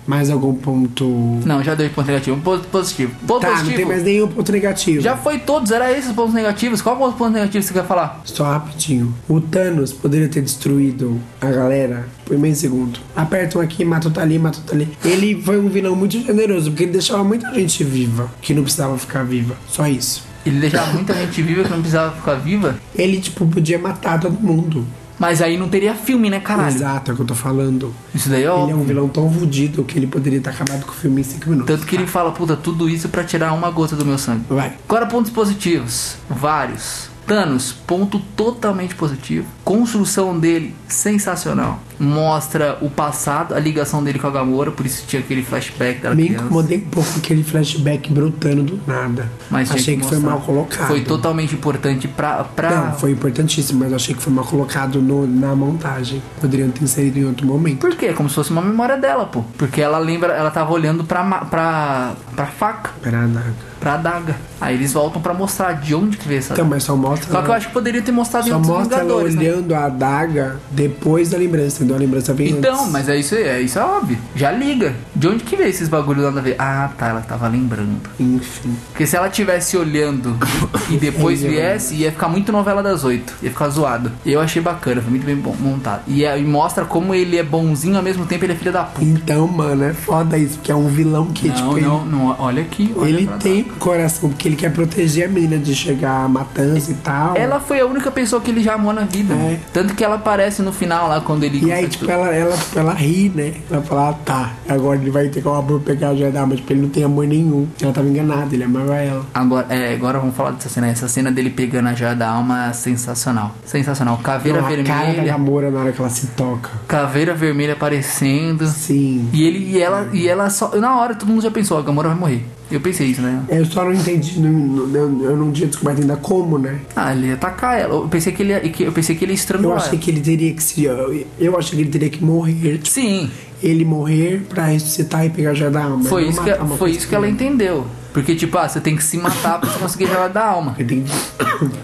[0.08, 1.06] Mais algum ponto.
[1.46, 2.38] Não, já deu ponto negativo.
[2.42, 3.12] Ponto positivo.
[3.26, 3.78] Ponto Tá, não positivo.
[3.78, 5.02] tem mais nenhum ponto negativo.
[5.02, 6.82] Já foi todos, era esses pontos negativos.
[6.82, 8.22] Qual outro ponto negativo você quer falar?
[8.24, 9.14] Só rapidinho.
[9.28, 13.00] O Thanos poderia ter destruído a galera por meio segundo.
[13.16, 14.88] Apertam aqui, mata outro ali, mata outro ali.
[15.04, 18.96] Ele foi um vilão muito generoso, porque ele deixava muita gente viva, que não precisava
[19.00, 19.56] ficar viva.
[19.68, 20.24] Só isso.
[20.46, 22.76] Ele deixava muita gente viva que não precisava ficar viva.
[22.96, 24.86] Ele, tipo, podia matar todo mundo.
[25.18, 26.76] Mas aí não teria filme, né, caralho?
[26.76, 27.94] Exato, é o que eu tô falando.
[28.14, 30.92] Isso daí é Ele é um vilão tão fudido que ele poderia ter acabado com
[30.92, 31.74] o filme em 5 minutos.
[31.74, 34.46] Tanto que ele fala, puta, tudo isso pra tirar uma gota do meu sangue.
[34.50, 34.74] Vai.
[34.88, 36.18] Agora, pontos positivos.
[36.30, 37.10] Vários.
[37.26, 39.48] Thanos, ponto totalmente positivo.
[39.64, 41.80] Construção dele, sensacional.
[42.00, 46.14] Mostra o passado, a ligação dele com a Gamora, por isso tinha aquele flashback da
[46.14, 46.46] Me criança.
[46.46, 49.30] incomodei um pouco aquele flashback brotando do nada.
[49.50, 50.32] Mas achei que, foi mostrar.
[50.32, 50.88] mal colocado.
[50.88, 52.44] Foi totalmente importante pra.
[52.44, 52.70] pra...
[52.70, 56.22] Não, foi importantíssimo, mas achei que foi mal colocado no- na montagem.
[56.40, 57.80] Poderiam ter inserido em outro momento.
[57.80, 58.14] Por quê?
[58.14, 59.44] Como se fosse uma memória dela, pô.
[59.58, 63.54] Porque ela lembra, ela tava olhando pra, pra, pra faca, Pera, daga.
[63.80, 64.36] pra adaga.
[64.60, 67.32] Aí eles voltam pra mostrar de onde que veio essa Então, mas só mostra.
[67.32, 69.42] Só que eu acho que poderia ter mostrado em Só outros mostra ela Vingadores, né?
[69.44, 71.96] olhando a adaga depois da lembrança, entendeu?
[71.96, 72.92] A lembrança vem Então, antes.
[72.92, 74.18] mas é isso, é isso é óbvio.
[74.36, 74.96] Já liga.
[75.16, 76.56] De onde que veio esses bagulho nada a ver?
[76.60, 78.02] Ah, tá, ela tava lembrando.
[78.20, 78.76] Enfim.
[78.92, 80.38] Porque se ela tivesse olhando
[80.90, 83.34] e depois É, viesse, ia ficar muito novela das oito.
[83.42, 84.12] Ia ficar zoado.
[84.26, 86.02] Eu achei bacana, foi muito bem montado.
[86.08, 88.84] E, é- e mostra como ele é bonzinho, ao mesmo tempo ele é filho da
[88.84, 89.06] puta.
[89.06, 92.62] Então, mano, é foda isso, porque é um vilão que, Não, tipo, não, não, olha
[92.62, 92.94] aqui.
[92.98, 96.92] olha ele, ele tem coração, porque ele quer proteger a menina de chegar a matança
[96.92, 97.36] e tal.
[97.38, 99.34] Ela foi a única pessoa que ele já amou na vida.
[99.34, 99.60] É.
[99.72, 101.64] Tanto que ela aparece no final lá quando ele.
[101.66, 103.54] E aí, tipo, ela, ela, ela ri, né?
[103.72, 106.42] Ela fala, ah, tá, agora ele vai ter que o amor pegar a joia da
[106.42, 106.56] alma.
[106.56, 107.68] Tipo, ele não tem amor nenhum.
[107.82, 109.26] Ela tava enganada, ele amava ela.
[109.34, 110.88] Agora, é, agora vamos falar dessa cena.
[110.88, 113.56] Essa cena dele pegando a joia da alma é sensacional.
[113.66, 114.18] Sensacional.
[114.18, 115.24] Caveira Não, a cara da vermelha.
[115.24, 116.72] Gamora na hora que ela se toca.
[116.88, 118.66] Caveira vermelha aparecendo.
[118.68, 119.30] Sim.
[119.32, 120.76] E ele e ela e ela só.
[120.76, 122.46] Na hora todo mundo já pensou, a Gamora vai morrer.
[122.72, 123.44] Eu pensei isso, né?
[123.50, 126.80] Eu só não entendi, não- não- eu, eu não tinha descoberto ainda como, né?
[126.96, 127.94] Ah, ele ia atacar ela.
[127.94, 129.78] Eu pensei que ele ia, eu pensei que ele ia Eu estrangular.
[129.78, 130.00] achei ela.
[130.00, 130.84] que ele teria que se.
[130.84, 132.78] Eu, eu achei que ele teria que morrer.
[132.78, 133.30] Tipo, Sim,
[133.62, 136.04] ele morrer pra ressuscitar e pegar a joia da alma.
[136.06, 137.86] foi isso que, foi isso que ela entendeu.
[138.16, 140.74] Porque, tipo, ah, você tem que se matar pra você conseguir jogar da alma.
[140.80, 141.12] Entendi.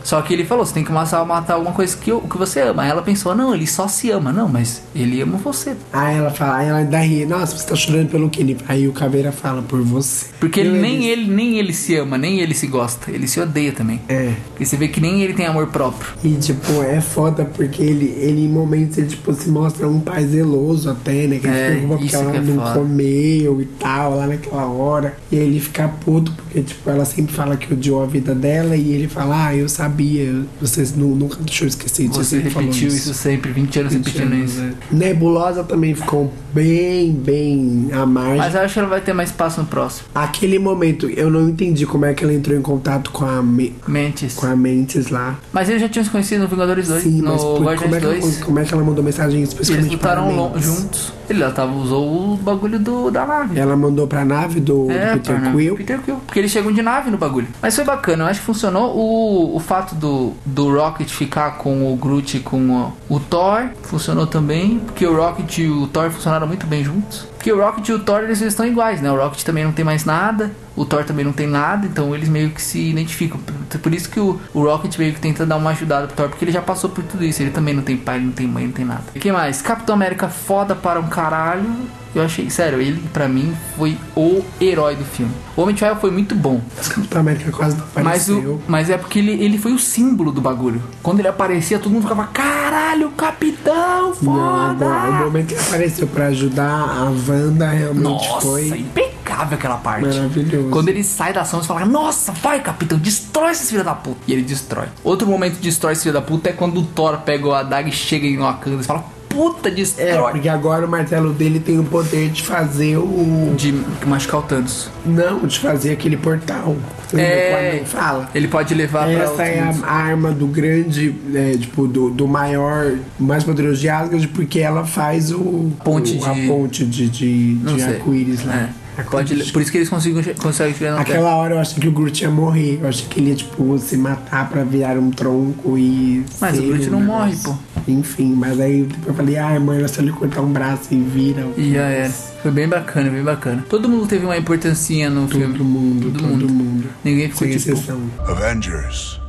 [0.02, 2.84] Só que ele falou, você tem que matar, matar alguma coisa que, que você ama.
[2.84, 4.32] Aí ela pensou, não, ele só se ama.
[4.32, 5.76] Não, mas ele ama você.
[5.92, 8.42] Aí ela fala, aí ela ri, nossa, você tá chorando pelo quê?
[8.42, 10.28] Ele- Aí o Caveira fala, por você.
[10.40, 13.12] Porque Eu, nem ele, nem ele se ama, nem ele se gosta.
[13.12, 14.00] Ele se odeia também.
[14.08, 14.32] É.
[14.52, 16.12] Porque você vê que nem ele tem amor próprio.
[16.24, 20.26] E, tipo, é foda porque ele, ele em momentos, ele, tipo, se mostra um pai
[20.26, 21.40] zeloso até, né?
[21.40, 22.74] Que ele É, se preocupa porque ela que é não foda.
[22.80, 25.18] comeu e tal, lá naquela hora.
[25.30, 28.76] E aí ele fica puto porque, tipo, ela sempre fala que odiou a vida dela
[28.76, 32.24] e ele fala, ah, eu sabia, você nu- nunca deixou eu esquecer disso.
[32.24, 34.62] Você repetiu isso sempre, 20 anos 20 repetindo anos, isso.
[34.62, 34.72] é.
[34.96, 38.38] Nebulosa também ficou bem, bem à margem.
[38.38, 40.08] Mas eu acho que ela vai ter mais espaço no próximo.
[40.14, 43.74] Aquele momento, eu não entendi como é que ela entrou em contato com a, Me-
[43.88, 44.36] Mentes.
[44.36, 45.40] com a Mentes lá.
[45.54, 48.00] Mas eles já tinham se conhecido no Vingadores 2, Sim, no mas por- como, é
[48.00, 48.36] que 2.
[48.38, 51.14] ela, como é que ela mandou mensagem Eles especificamente para a lutaram juntos.
[51.30, 53.58] Ele lá tava, usou o bagulho do, da nave.
[53.58, 55.76] Ela mandou pra nave do, do É, Peter para- Quill.
[55.76, 56.11] Peter Quill.
[56.18, 57.48] Porque eles chegam de nave no bagulho.
[57.62, 58.96] Mas foi bacana, eu acho que funcionou.
[58.96, 63.70] O, o fato do, do Rocket ficar com o Groot e com o, o Thor
[63.84, 64.80] funcionou também.
[64.80, 67.31] Porque o Rocket e o Thor funcionaram muito bem juntos.
[67.42, 69.12] Porque o Rocket e o Thor, eles, estão iguais, né?
[69.12, 72.30] O Rocket também não tem mais nada, o Thor também não tem nada, então eles
[72.30, 73.40] meio que se identificam.
[73.82, 76.46] Por, isso que o, o Rocket meio que tenta dar uma ajudada pro Thor, porque
[76.46, 77.42] ele já passou por tudo isso.
[77.42, 79.02] Ele também não tem pai, não tem mãe, não tem nada.
[79.16, 79.60] O que mais?
[79.60, 81.66] Capitão América foda para um caralho.
[82.14, 85.32] Eu achei, sério, ele pra mim foi o herói do filme.
[85.56, 86.60] O Homem de Ferro foi muito bom.
[86.76, 88.54] Mas Capitão América quase não Mas, apareceu.
[88.56, 90.82] o, mas é porque ele, ele foi o símbolo do bagulho.
[91.02, 94.86] Quando ele aparecia, todo mundo ficava, caralho, capitão, Não, foda!
[94.90, 100.08] não, o momento que apareceu pra ajudar a Wanda realmente Nossa, foi impecável aquela parte.
[100.08, 100.70] maravilhoso.
[100.70, 104.20] Quando ele sai da ação, você fala, nossa, vai, capitão, destrói esses filhos da puta.
[104.28, 104.88] E ele destrói.
[105.04, 107.88] Outro momento de destrói esse filho da puta é quando o Thor pega o Adag
[107.90, 110.32] e chega em Wakanda e fala, puta, É, destrói.
[110.32, 113.54] porque agora o martelo dele tem o poder de fazer o.
[113.58, 113.74] De
[114.06, 114.90] machucar o Thanos.
[115.06, 116.76] Não, de fazer aquele portal.
[117.14, 117.82] É.
[117.86, 118.30] fala?
[118.34, 122.94] Ele pode levar pra Essa é a arma do grande, é, tipo, do, do maior,
[123.20, 125.72] mais poderoso de Asgard, porque ela faz o.
[125.84, 128.70] Ponte o- A de- ponte de, de, de arco-íris lá.
[128.78, 128.82] É.
[129.10, 131.16] Pode, por isso que eles conseguem, conseguem chegar na Terra.
[131.18, 132.80] Aquela hora eu achei que o Groot ia morrer.
[132.84, 136.24] Eu achei que ele ia, tipo, se matar pra virar um tronco e.
[136.40, 137.18] Mas o Groot um não negócio.
[137.18, 137.71] morre, pô.
[137.88, 141.46] Enfim, mas aí eu falei, ah, mãe, se ele cortar um braço e vira.
[141.58, 142.10] E já era.
[142.10, 143.64] Foi bem bacana, bem bacana.
[143.70, 145.54] Todo mundo teve uma importância no filme.
[145.58, 146.54] Todo mundo, Todo todo, mundo.
[146.54, 146.90] mundo.
[147.04, 147.72] Ninguém ficou Sem tipo.
[147.74, 148.02] exceção.
[148.28, 149.20] Avengers.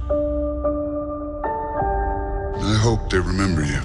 [2.60, 3.80] I hope they remember you.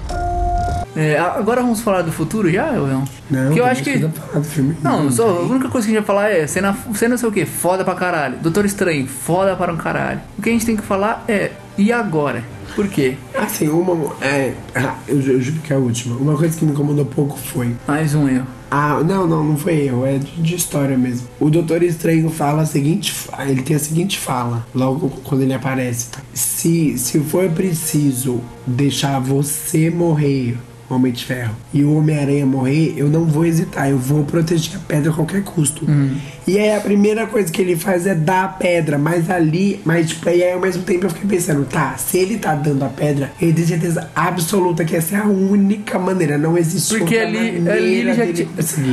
[0.96, 3.04] É, agora vamos falar do futuro já, ou não?
[3.30, 4.00] Não, que eu acho que.
[4.42, 4.76] filme.
[4.82, 7.28] Não, só, a única coisa que a gente vai falar é cena, cena não sei
[7.28, 8.38] o que, foda pra caralho.
[8.40, 10.20] Doutor Estranho, foda para um caralho.
[10.36, 12.42] O que a gente tem que falar é, e agora?
[12.74, 13.16] Por quê?
[13.34, 14.14] Assim, uma.
[14.22, 16.16] É, ah, eu, eu juro que é a última.
[16.16, 17.74] Uma coisa que me incomodou pouco foi.
[17.86, 18.46] Mais um erro.
[18.70, 21.26] Ah, não, não, não foi eu, é de, de história mesmo.
[21.40, 23.14] O Doutor Estranho fala a seguinte.
[23.46, 26.08] Ele tem a seguinte fala, logo quando ele aparece.
[26.34, 30.58] Se, se for preciso deixar você morrer,
[30.90, 34.78] Homem de Ferro, e o Homem-Aranha morrer, eu não vou hesitar, eu vou proteger a
[34.78, 35.86] pedra a qualquer custo.
[36.46, 40.08] E aí a primeira coisa que ele faz é dar a pedra, mas ali, mas
[40.08, 43.30] tipo, aí ao mesmo tempo eu fiquei pensando, tá, se ele tá dando a pedra,
[43.40, 47.94] ele tem certeza absoluta que essa é a única maneira, não existe Porque ali, ali
[47.96, 48.48] ele já tinha.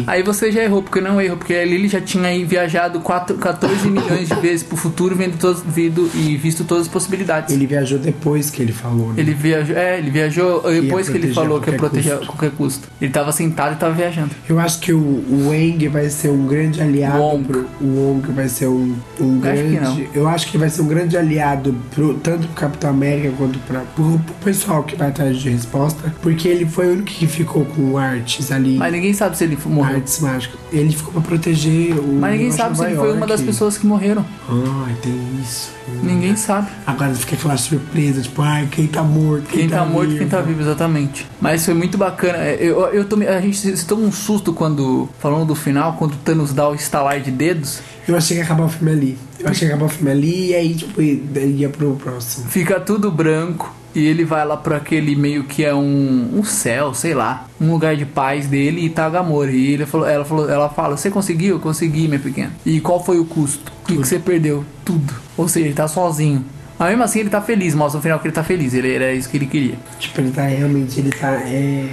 [0.07, 3.37] Aí você já errou, porque não errou, porque ali ele já tinha aí viajado quatro,
[3.37, 7.53] 14 milhões de vezes pro futuro, vendo todos, vindo e visto todas as possibilidades.
[7.53, 9.15] Ele viajou depois que ele falou, né?
[9.17, 12.31] Ele viajou, é, ele viajou depois que ele falou que ia proteger a custo.
[12.31, 12.87] qualquer custo.
[13.01, 14.31] Ele tava sentado e tava viajando.
[14.47, 17.43] Eu acho que o, o Wang vai ser um grande aliado Wong.
[17.43, 17.67] pro.
[17.81, 20.09] O Wong vai ser um, um Acho que grande.
[20.13, 23.81] Eu acho que vai ser um grande aliado pro, tanto pro Capitão América quanto pra,
[23.81, 26.13] pro, pro pessoal que vai atrás de resposta.
[26.21, 28.77] Porque ele foi o único que ficou com artes ali.
[28.77, 29.95] Mas ninguém sabe se ele morreu.
[29.95, 30.59] Artes mágicas.
[30.71, 32.13] Ele ficou pra proteger o.
[32.13, 34.25] Mas ninguém sabe se ele foi uma das pessoas que morreram.
[34.49, 35.74] Ai, tem isso.
[36.03, 36.67] Ninguém sabe.
[36.85, 39.43] Agora fica aquela surpresa, tipo, ai, quem tá morto?
[39.49, 41.25] Quem tá morto e quem tá vivo, exatamente.
[41.39, 42.37] Mas foi muito bacana.
[42.39, 45.93] É, Eu, eu tomei, a gente se se tomou um susto quando, falando do final,
[45.93, 47.79] quando o Thanos dá o estalar de dedos.
[48.07, 49.17] Eu achei que ia acabar o filme ali.
[49.39, 52.47] Eu achei que ia acabar o filme ali e aí, tipo, ia pro próximo.
[52.49, 56.93] Fica tudo branco e ele vai lá pra aquele meio que é um, um céu,
[56.93, 59.51] sei lá, um lugar de paz dele e tá Gamora.
[59.51, 61.55] E ele falou, ela falou, ela fala: "Você conseguiu?
[61.55, 62.51] Eu consegui, minha pequena".
[62.65, 63.71] E qual foi o custo?
[63.83, 64.65] O que, que você perdeu?
[64.83, 65.13] Tudo.
[65.37, 66.43] Ou seja, ele tá sozinho.
[66.77, 69.13] Mas mesmo assim ele tá feliz, mostra no final que ele tá feliz, ele era
[69.13, 69.75] isso que ele queria.
[69.97, 71.87] Tipo, ele tá realmente, ele tá é,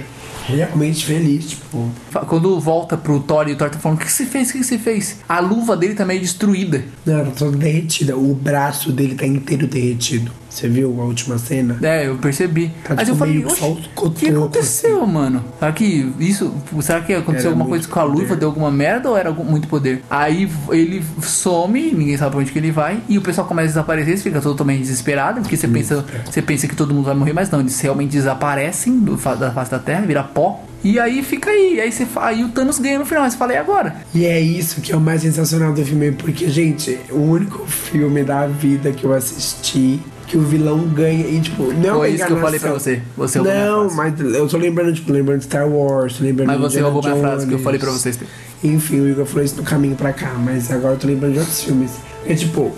[0.45, 1.89] realmente feliz, tipo.
[2.27, 4.49] Quando volta pro Thor e o Thor tá falando: "O que você fez?
[4.49, 5.19] O que você fez?".
[5.27, 6.83] A luva dele tá meio destruída.
[7.05, 8.17] Não, ela tá toda derretida.
[8.17, 10.42] O braço dele tá inteiro derretido.
[10.53, 11.77] Você viu a última cena?
[11.81, 12.71] É, eu percebi.
[12.83, 15.43] Tá, Mas tipo, eu falei, meio que "Oxe, só os o que aconteceu, mano?
[15.57, 16.53] Será que isso.
[16.81, 18.23] Será que aconteceu Era alguma coisa com a luva?
[18.27, 18.35] poder.
[18.39, 20.03] Deu alguma merda ou era muito poder?
[20.09, 23.69] Aí ele some, ninguém sabe pra onde que ele vai, e o pessoal começa a
[23.69, 27.33] desaparecer, você fica totalmente desesperado, porque você pensa, você pensa que todo mundo vai morrer,
[27.33, 30.63] mas não, eles realmente desaparecem do, da face da terra, vira pó.
[30.83, 33.95] E aí fica aí, aí você aí o Thanos ganha no final, fala, e agora?
[34.13, 38.21] E é isso que é o mais sensacional do filme, porque, gente, o único filme
[38.23, 40.01] da vida que eu assisti
[40.33, 42.99] que o vilão ganha e, tipo, não é Foi isso que eu falei pra você.
[43.15, 47.03] Você Não, mas eu tô lembrando, tipo, lembrando de Star Wars, lembrando Mas você roubou
[47.03, 48.19] minha frase que eu falei pra vocês.
[48.63, 51.39] Enfim, o Igor falou isso no caminho pra cá, mas agora eu tô lembrando de
[51.39, 51.91] outros filmes.
[52.25, 52.71] É tipo,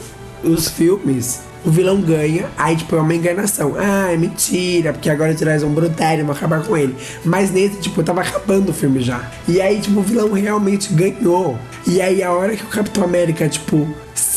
[0.44, 3.76] os filmes, o vilão ganha, aí tipo, é uma enganação.
[3.78, 6.94] Ah, é mentira, porque agora eles vão brutal, vão acabar com ele.
[7.24, 9.32] Mas nesse, tipo, tava acabando o filme já.
[9.48, 11.58] E aí, tipo, o vilão realmente ganhou.
[11.88, 13.88] E aí, a hora que o Capitão América, tipo,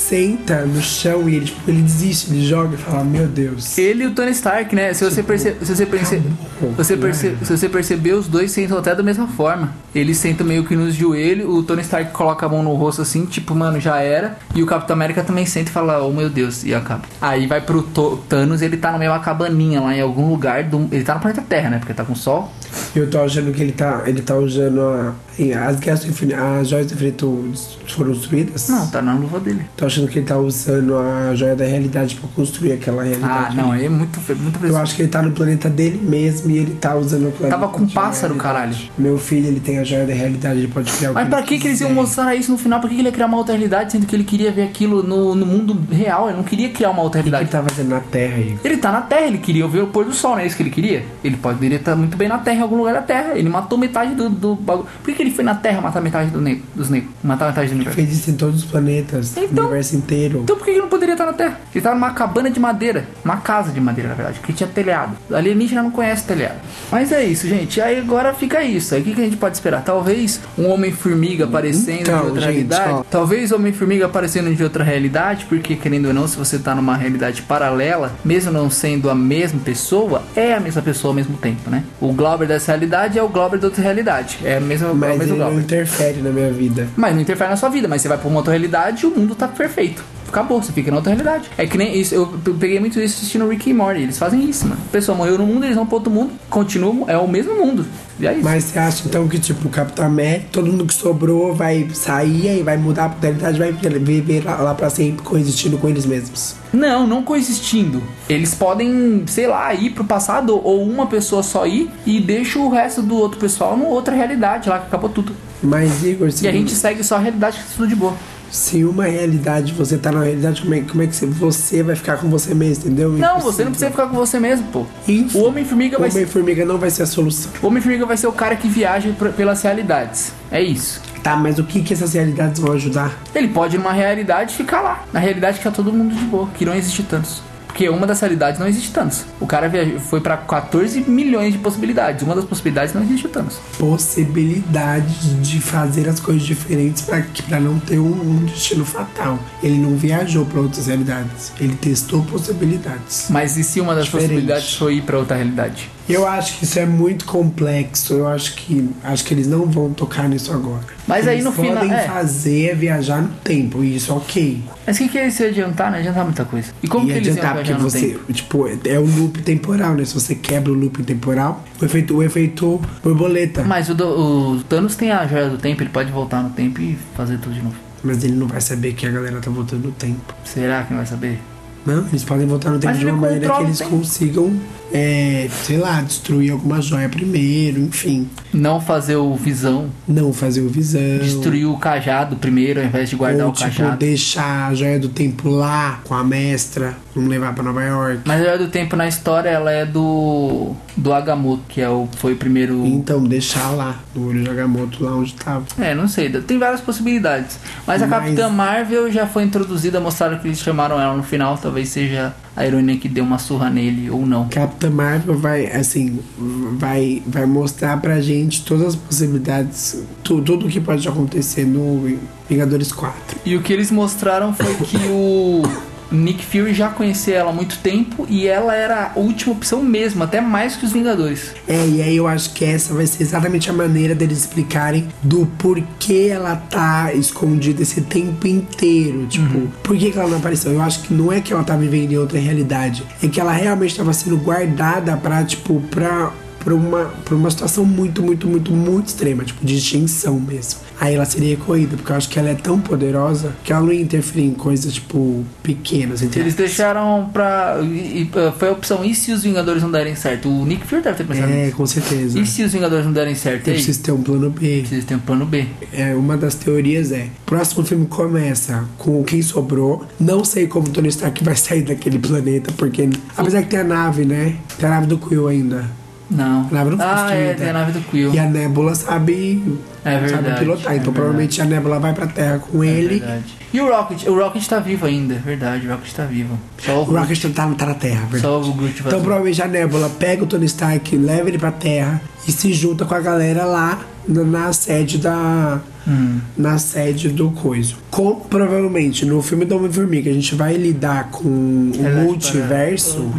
[0.09, 3.77] senta no chão e ele, tipo, ele desiste, ele joga e fala, meu Deus.
[3.77, 4.95] Ele e o Tony Stark, né?
[4.95, 5.65] Se você perceber.
[5.65, 6.17] Se você, perce...
[6.17, 7.37] acabou, você perce...
[7.43, 9.73] se você perceber, os dois sentam até da mesma forma.
[9.95, 13.27] Eles sentam meio que nos joelhos, o Tony Stark coloca a mão no rosto assim,
[13.27, 14.39] tipo, mano, já era.
[14.55, 17.03] E o Capitão América também senta e fala, oh meu Deus, e acaba.
[17.21, 20.65] Aí vai pro To- Thanos, ele tá no meio uma cabaninha lá em algum lugar.
[20.65, 20.89] Do...
[20.91, 21.79] Ele tá no planeta Terra, né?
[21.79, 22.53] Porque tá com sol.
[22.95, 25.15] Eu tô achando que ele tá, ele tá usando a,
[25.55, 27.53] as guerras do infinito, as joias do infinito
[27.89, 28.69] foram destruídas?
[28.69, 29.63] Não, tá na luva dele.
[29.77, 33.57] Tô achando que ele tá usando a joia da realidade pra construir aquela Ah, realidade.
[33.57, 36.75] não, é muito, muito Eu acho que ele tá no planeta dele mesmo e ele
[36.75, 37.59] tá usando o planeta.
[37.59, 38.77] Tava com de pássaro, realidade.
[38.77, 38.77] caralho.
[38.99, 41.39] Meu filho, ele tem a joia da realidade, ele pode criar o Mas que pra
[41.39, 42.81] ele que, que eles iam mostrar isso no final?
[42.81, 45.03] Pra que, que ele ia criar uma outra realidade, sendo que ele queria ver aquilo
[45.03, 46.29] no, no mundo real?
[46.29, 47.65] Ele não queria criar uma outra O que ele realidade.
[47.65, 48.59] tá fazendo na Terra aí?
[48.65, 50.63] Ele tá na Terra, ele queria ver o pôr do sol, não é isso que
[50.63, 51.05] ele queria?
[51.23, 53.39] Ele poderia estar muito bem na Terra, em algum lugar da Terra.
[53.39, 54.87] Ele matou metade do, do bagulho.
[55.03, 57.11] Por que, que ele foi na Terra matar metade do ne dos negros?
[57.23, 57.97] Matar metade do universo?
[57.97, 60.41] Fez isso em todos os planetas, Então- no universo inteiro.
[60.43, 61.59] Então por que, que não poderia estar na Terra?
[61.75, 63.07] Ele tava numa cabana de madeira.
[63.25, 65.17] Uma casa de madeira, na verdade, que tinha telhado.
[65.33, 66.57] Alienígena não conhece telhado.
[66.91, 67.81] Mas é isso, gente.
[67.81, 68.95] Aí agora fica isso.
[68.95, 69.83] Aí o que, que a gente pode esperar?
[69.83, 72.91] Talvez um Homem-Formiga aparecendo Então, de outra gente, realidade.
[72.91, 73.05] ó.
[73.11, 77.43] Talvez Homem-Formiga aparecendo de outra realidade, porque querendo ou não, se você tá numa realidade
[77.43, 81.85] paralela, mesmo não sendo a mesma pessoa, é a mesma pessoa ao mesmo tempo, né?
[82.01, 84.39] O Glauber dessa realidade é o Glauber da outra realidade.
[84.45, 86.89] É é o Mas mesmo ele não interfere na minha vida.
[86.97, 89.11] Mas não interfere na sua vida, mas você vai pra uma outra realidade e o
[89.11, 90.05] mundo tá perfeito.
[90.29, 91.51] Acabou, você fica na outra realidade.
[91.57, 94.03] É que nem isso, eu pe- peguei muito isso assistindo Rick e Morty.
[94.03, 94.81] Eles fazem isso, mano.
[94.89, 97.85] A pessoa morreu no mundo, eles vão pro outro mundo, continuam, é o mesmo mundo.
[98.21, 98.45] E é isso.
[98.45, 102.59] Mas você acha então que, tipo, o Capitão América, todo mundo que sobrou vai sair
[102.59, 106.57] e vai mudar pra realidade, vai viver lá, lá pra sempre coexistindo com eles mesmos?
[106.73, 108.03] Não, não coexistindo.
[108.29, 112.69] Eles podem, sei lá, ir pro passado ou uma pessoa só ir e deixa o
[112.69, 115.33] resto do outro pessoal numa outra realidade lá que acabou tudo.
[115.63, 118.15] Mas, Igor, se, E a gente segue só a realidade que tá tudo de boa.
[118.51, 121.95] Se uma realidade você tá na realidade, como é, como é que você, você vai
[121.97, 123.11] ficar com você mesmo, entendeu?
[123.13, 124.87] Não, você não precisa ficar com você mesmo, pô.
[125.07, 126.19] Enfim, O Homem-Formiga vai ser.
[126.19, 127.51] Homem-Formiga não vai ser a solução.
[127.63, 130.33] O Homem-Formiga vai ser o cara que viaja pra- pelas realidades.
[130.51, 131.01] É isso.
[131.23, 133.19] Tá, mas o que que essas realidades vão ajudar?
[133.35, 135.05] Ele pode ir numa realidade ficar lá.
[135.13, 137.43] Na realidade que tá todo mundo de boa, que não existe Thanos.
[137.69, 139.25] Porque uma das realidades não existe Thanos.
[139.41, 142.25] O cara viajou, foi pra 14 milhões de possibilidades.
[142.25, 143.55] Uma das possibilidades não existe o Thanos.
[143.79, 149.39] Possibilidade de fazer as coisas diferentes pra não ter um, um destino fatal.
[149.63, 151.53] Ele não viajou pra outras realidades.
[151.61, 153.27] Ele testou possibilidades.
[153.31, 154.29] Mas e se uma das Diferente.
[154.29, 155.89] possibilidades for ir pra outra realidade?
[156.09, 158.15] Eu acho que isso é muito complexo.
[158.15, 160.83] Eu acho que acho que eles não vão tocar nisso agora.
[161.07, 162.03] Mas O aí no eles final- podem é.
[162.09, 163.85] fazer é viajar no tempo.
[163.85, 164.63] E isso ok.
[164.87, 165.87] Mas o que, que eles iam adiantar?
[165.91, 166.73] Não ia adiantar muita coisa.
[166.83, 168.33] E como e que eles adiantar porque viajar no você, tempo?
[168.33, 170.05] tipo, é o loop temporal, né?
[170.05, 173.63] Se você quebra o loop temporal, o efeito, o efeito borboleta.
[173.65, 176.81] Mas o, do- o Thanos tem a joia do tempo, ele pode voltar no tempo
[176.81, 177.77] e fazer tudo de novo.
[178.03, 180.35] Mas ele não vai saber que a galera tá voltando no tempo.
[180.45, 181.39] Será que não vai saber?
[181.87, 184.53] Não, eles podem voltar no tempo Mas de uma maneira que eles consigam,
[184.93, 188.29] é, sei lá, destruir alguma joia primeiro, enfim.
[188.53, 191.19] Não fazer o visão, Não fazer o visão.
[191.19, 193.97] destruir o cajado primeiro ao invés de guardar ou, o tipo, cajado.
[193.97, 198.21] deixar a joia do tempo lá com a mestra, não levar pra Nova York.
[198.25, 202.33] Mas a do tempo na história ela é do do Agamotto, que é o foi
[202.33, 202.85] o primeiro.
[202.85, 205.65] Então, deixar lá, no olho de Agamotto, lá onde tava.
[205.79, 207.59] É, não sei, tem várias possibilidades.
[207.87, 211.57] Mas a Mas- Capitã Marvel já foi introduzida, mostraram que eles chamaram ela no final,
[211.57, 214.49] talvez seja a heroína que deu uma surra nele ou não.
[214.49, 220.69] Capitã Marvel vai, assim, vai, vai mostrar pra gente todas as possibilidades, tu, tudo o
[220.69, 223.39] que pode acontecer no Vingadores 4.
[223.47, 225.63] E o que eles mostraram foi que o
[226.11, 230.23] Nick Fury já conhecia ela há muito tempo e ela era a última opção mesmo,
[230.23, 231.55] até mais que os Vingadores.
[231.67, 235.47] É, e aí eu acho que essa vai ser exatamente a maneira deles explicarem do
[235.59, 239.27] porquê ela tá escondida esse tempo inteiro.
[239.27, 240.73] Tipo, por que, que ela não apareceu?
[240.73, 243.53] Eu acho que não é que ela tá vivendo em outra realidade, é que ela
[243.53, 246.33] realmente estava sendo guardada pra, tipo, pra.
[246.59, 250.81] Pra uma, pra uma situação muito, muito, muito, muito extrema, tipo, de extinção mesmo.
[251.01, 253.93] Aí ela seria recolhida, porque eu acho que ela é tão poderosa que ela não
[253.93, 256.21] ia interferir em coisas, tipo, pequenas.
[256.21, 257.79] Eles deixaram pra.
[257.83, 260.49] e- foi a opção, e se os Vingadores não derem certo?
[260.51, 261.77] O Nick Fury deve ter pensado É, nisso.
[261.77, 262.39] com certeza.
[262.41, 263.69] E se os Vingadores não derem certo?
[263.69, 264.81] Eu preciso ter um plano B.
[264.81, 265.65] Precisa ter um plano B.
[265.93, 270.05] É, uma das teorias é: o próximo filme começa com quem sobrou.
[270.19, 274.25] Não sei como Tony Stark vai sair daquele planeta, porque apesar que tem a nave,
[274.25, 274.57] né?
[274.79, 275.89] Tem a nave do Quill ainda.
[276.31, 276.69] Não.
[276.71, 277.55] A nave não ah, é, destruída.
[277.55, 278.35] tem a nave do Quill.
[278.35, 280.93] E a Nebula sabe, É verdade, sabe pilotar.
[280.93, 281.11] é então verdade.
[281.13, 283.19] provavelmente a Nebula vai pra Terra com É ele.
[283.21, 283.59] verdade.
[283.73, 284.27] E o Rocket?
[284.27, 285.87] O Rocket tá vivo ainda, é verdde.
[285.87, 286.59] O Rocket tá vivo.
[286.79, 288.43] Só o, O Rocket tá, tá na Terra, verdade.
[288.43, 292.21] Só o Groot Então provavelmente a Nebula pega o Tony Stark, leva ele pra Terra
[292.47, 295.81] e se junta com a galera lá na, na sede da.
[296.07, 296.41] Hum.
[296.57, 297.97] Na sede do coiso.
[298.11, 303.31] Como provavelmente no filme do Homem-Formiga a gente vai lidar com o Verdade, multiverso.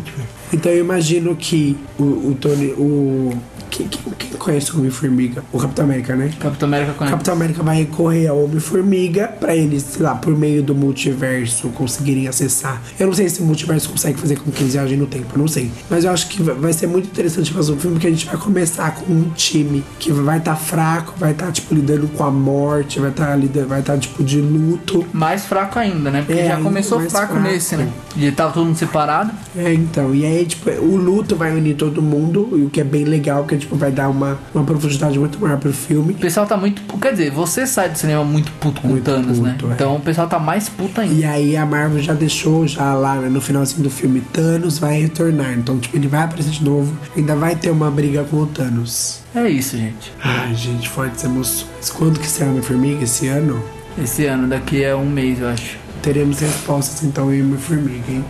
[0.51, 2.73] Então eu imagino que o, o Tony.
[2.73, 3.33] O.
[3.79, 5.41] Quem, quem, quem conhece o Homem-Formiga?
[5.53, 6.31] O Capitão América, né?
[6.37, 7.11] Capitão América O conhece.
[7.13, 12.27] Capitão América vai recorrer ao Homem-Formiga pra eles, sei lá, por meio do multiverso conseguirem
[12.27, 12.81] acessar.
[12.99, 15.39] Eu não sei se o multiverso consegue fazer com que eles viajem no tempo, eu
[15.39, 15.71] não sei.
[15.89, 18.35] Mas eu acho que vai- ser muito interessante fazer um filme porque a gente vai
[18.37, 22.99] começar com um time que vai estar fraco, vai estar, tipo, lidando com a morte,
[22.99, 25.05] vai estar lidando, vai estar, tipo, de luto.
[25.13, 26.21] Mais fraco ainda, né?
[26.25, 27.39] Porque É, já começou fraco, fraco.
[27.39, 27.89] nesse, né?
[28.17, 29.31] E tava todo mundo separado.
[29.57, 32.83] É, então, e aí, tipo, o luto vai unir todo mundo, e o que é
[32.83, 36.13] bem legal, porque, tipo, vai dar uma, uma profundidade muito maior pro filme.
[36.13, 36.81] O pessoal tá muito.
[36.97, 39.51] Quer dizer, você sai do cinema muito puto com Muito Thanos, né?
[39.53, 39.73] puto, é.
[39.73, 41.13] Então o pessoal tá mais puto ainda.
[41.13, 45.01] E aí a Marvel já deixou já lá né, no finalzinho do filme Thanos vai
[45.01, 45.53] retornar.
[45.53, 46.93] Então, tipo, ele vai aparecer de novo.
[47.15, 49.21] Ainda vai ter uma briga com o Thanos.
[49.35, 50.11] É isso, gente.
[50.23, 51.89] Ai, gente, fortes emoções.
[51.95, 53.03] Quando que será Homem-Formiga?
[53.03, 53.63] Esse ano?
[54.01, 55.77] Esse ano, daqui a um mês, eu acho.
[56.01, 58.25] Teremos respostas então em Homem-Formiga, hein?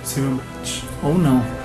[0.00, 0.84] Possivelmente.
[1.02, 1.57] Ou não.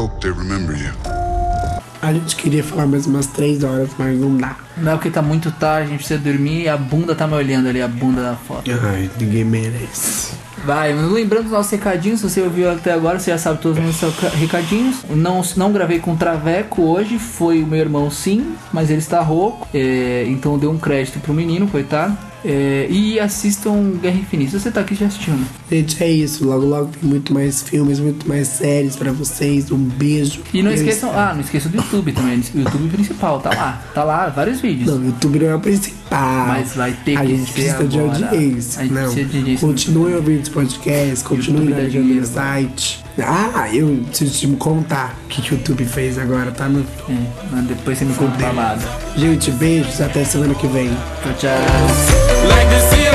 [0.00, 0.92] Hope they remember you.
[2.00, 4.56] A gente queria falar mais umas três horas, mas não dá.
[4.78, 7.34] Não é porque tá muito tarde, a gente precisa dormir e a bunda tá me
[7.34, 8.70] olhando ali, a bunda da foto.
[8.82, 10.32] Ai, ninguém merece.
[10.64, 13.78] Vai, mas lembrando dos nossos recadinhos, se você ouviu até agora, você já sabe todos
[13.78, 15.04] os nossos recadinhos.
[15.10, 19.20] Não, não gravei com o Traveco hoje, foi o meu irmão sim, mas ele está
[19.20, 22.16] rouco, é, então deu um crédito pro menino, coitado.
[22.44, 24.58] É, e assistam Guerra Infinita.
[24.58, 25.46] Você tá aqui, já assistiu, né?
[25.70, 26.44] Gente, é isso.
[26.44, 29.70] Logo, logo tem muito mais filmes, muito mais séries pra vocês.
[29.70, 30.40] Um beijo.
[30.52, 34.04] E não esqueçam, ah, não esqueçam do YouTube também, o YouTube principal, tá lá, tá
[34.04, 34.90] lá, vários vídeos.
[34.90, 36.46] Não, o YouTube não é o principal.
[36.48, 38.28] Mas vai ter a que gente precisa de agora.
[38.30, 38.80] audiência.
[38.80, 39.02] A gente não.
[39.02, 39.68] precisa de audiência.
[39.68, 42.20] Continue ouvindo os podcasts, continue dinheiro.
[42.20, 43.04] no site.
[43.18, 46.68] Ah, eu preciso te contar o que, que o YouTube fez agora, tá?
[46.68, 46.80] No...
[46.80, 47.16] É,
[47.50, 48.82] mas depois você me conta babado.
[49.16, 50.90] Gente, beijos, até semana que vem.
[51.22, 53.09] Tchau, tchau.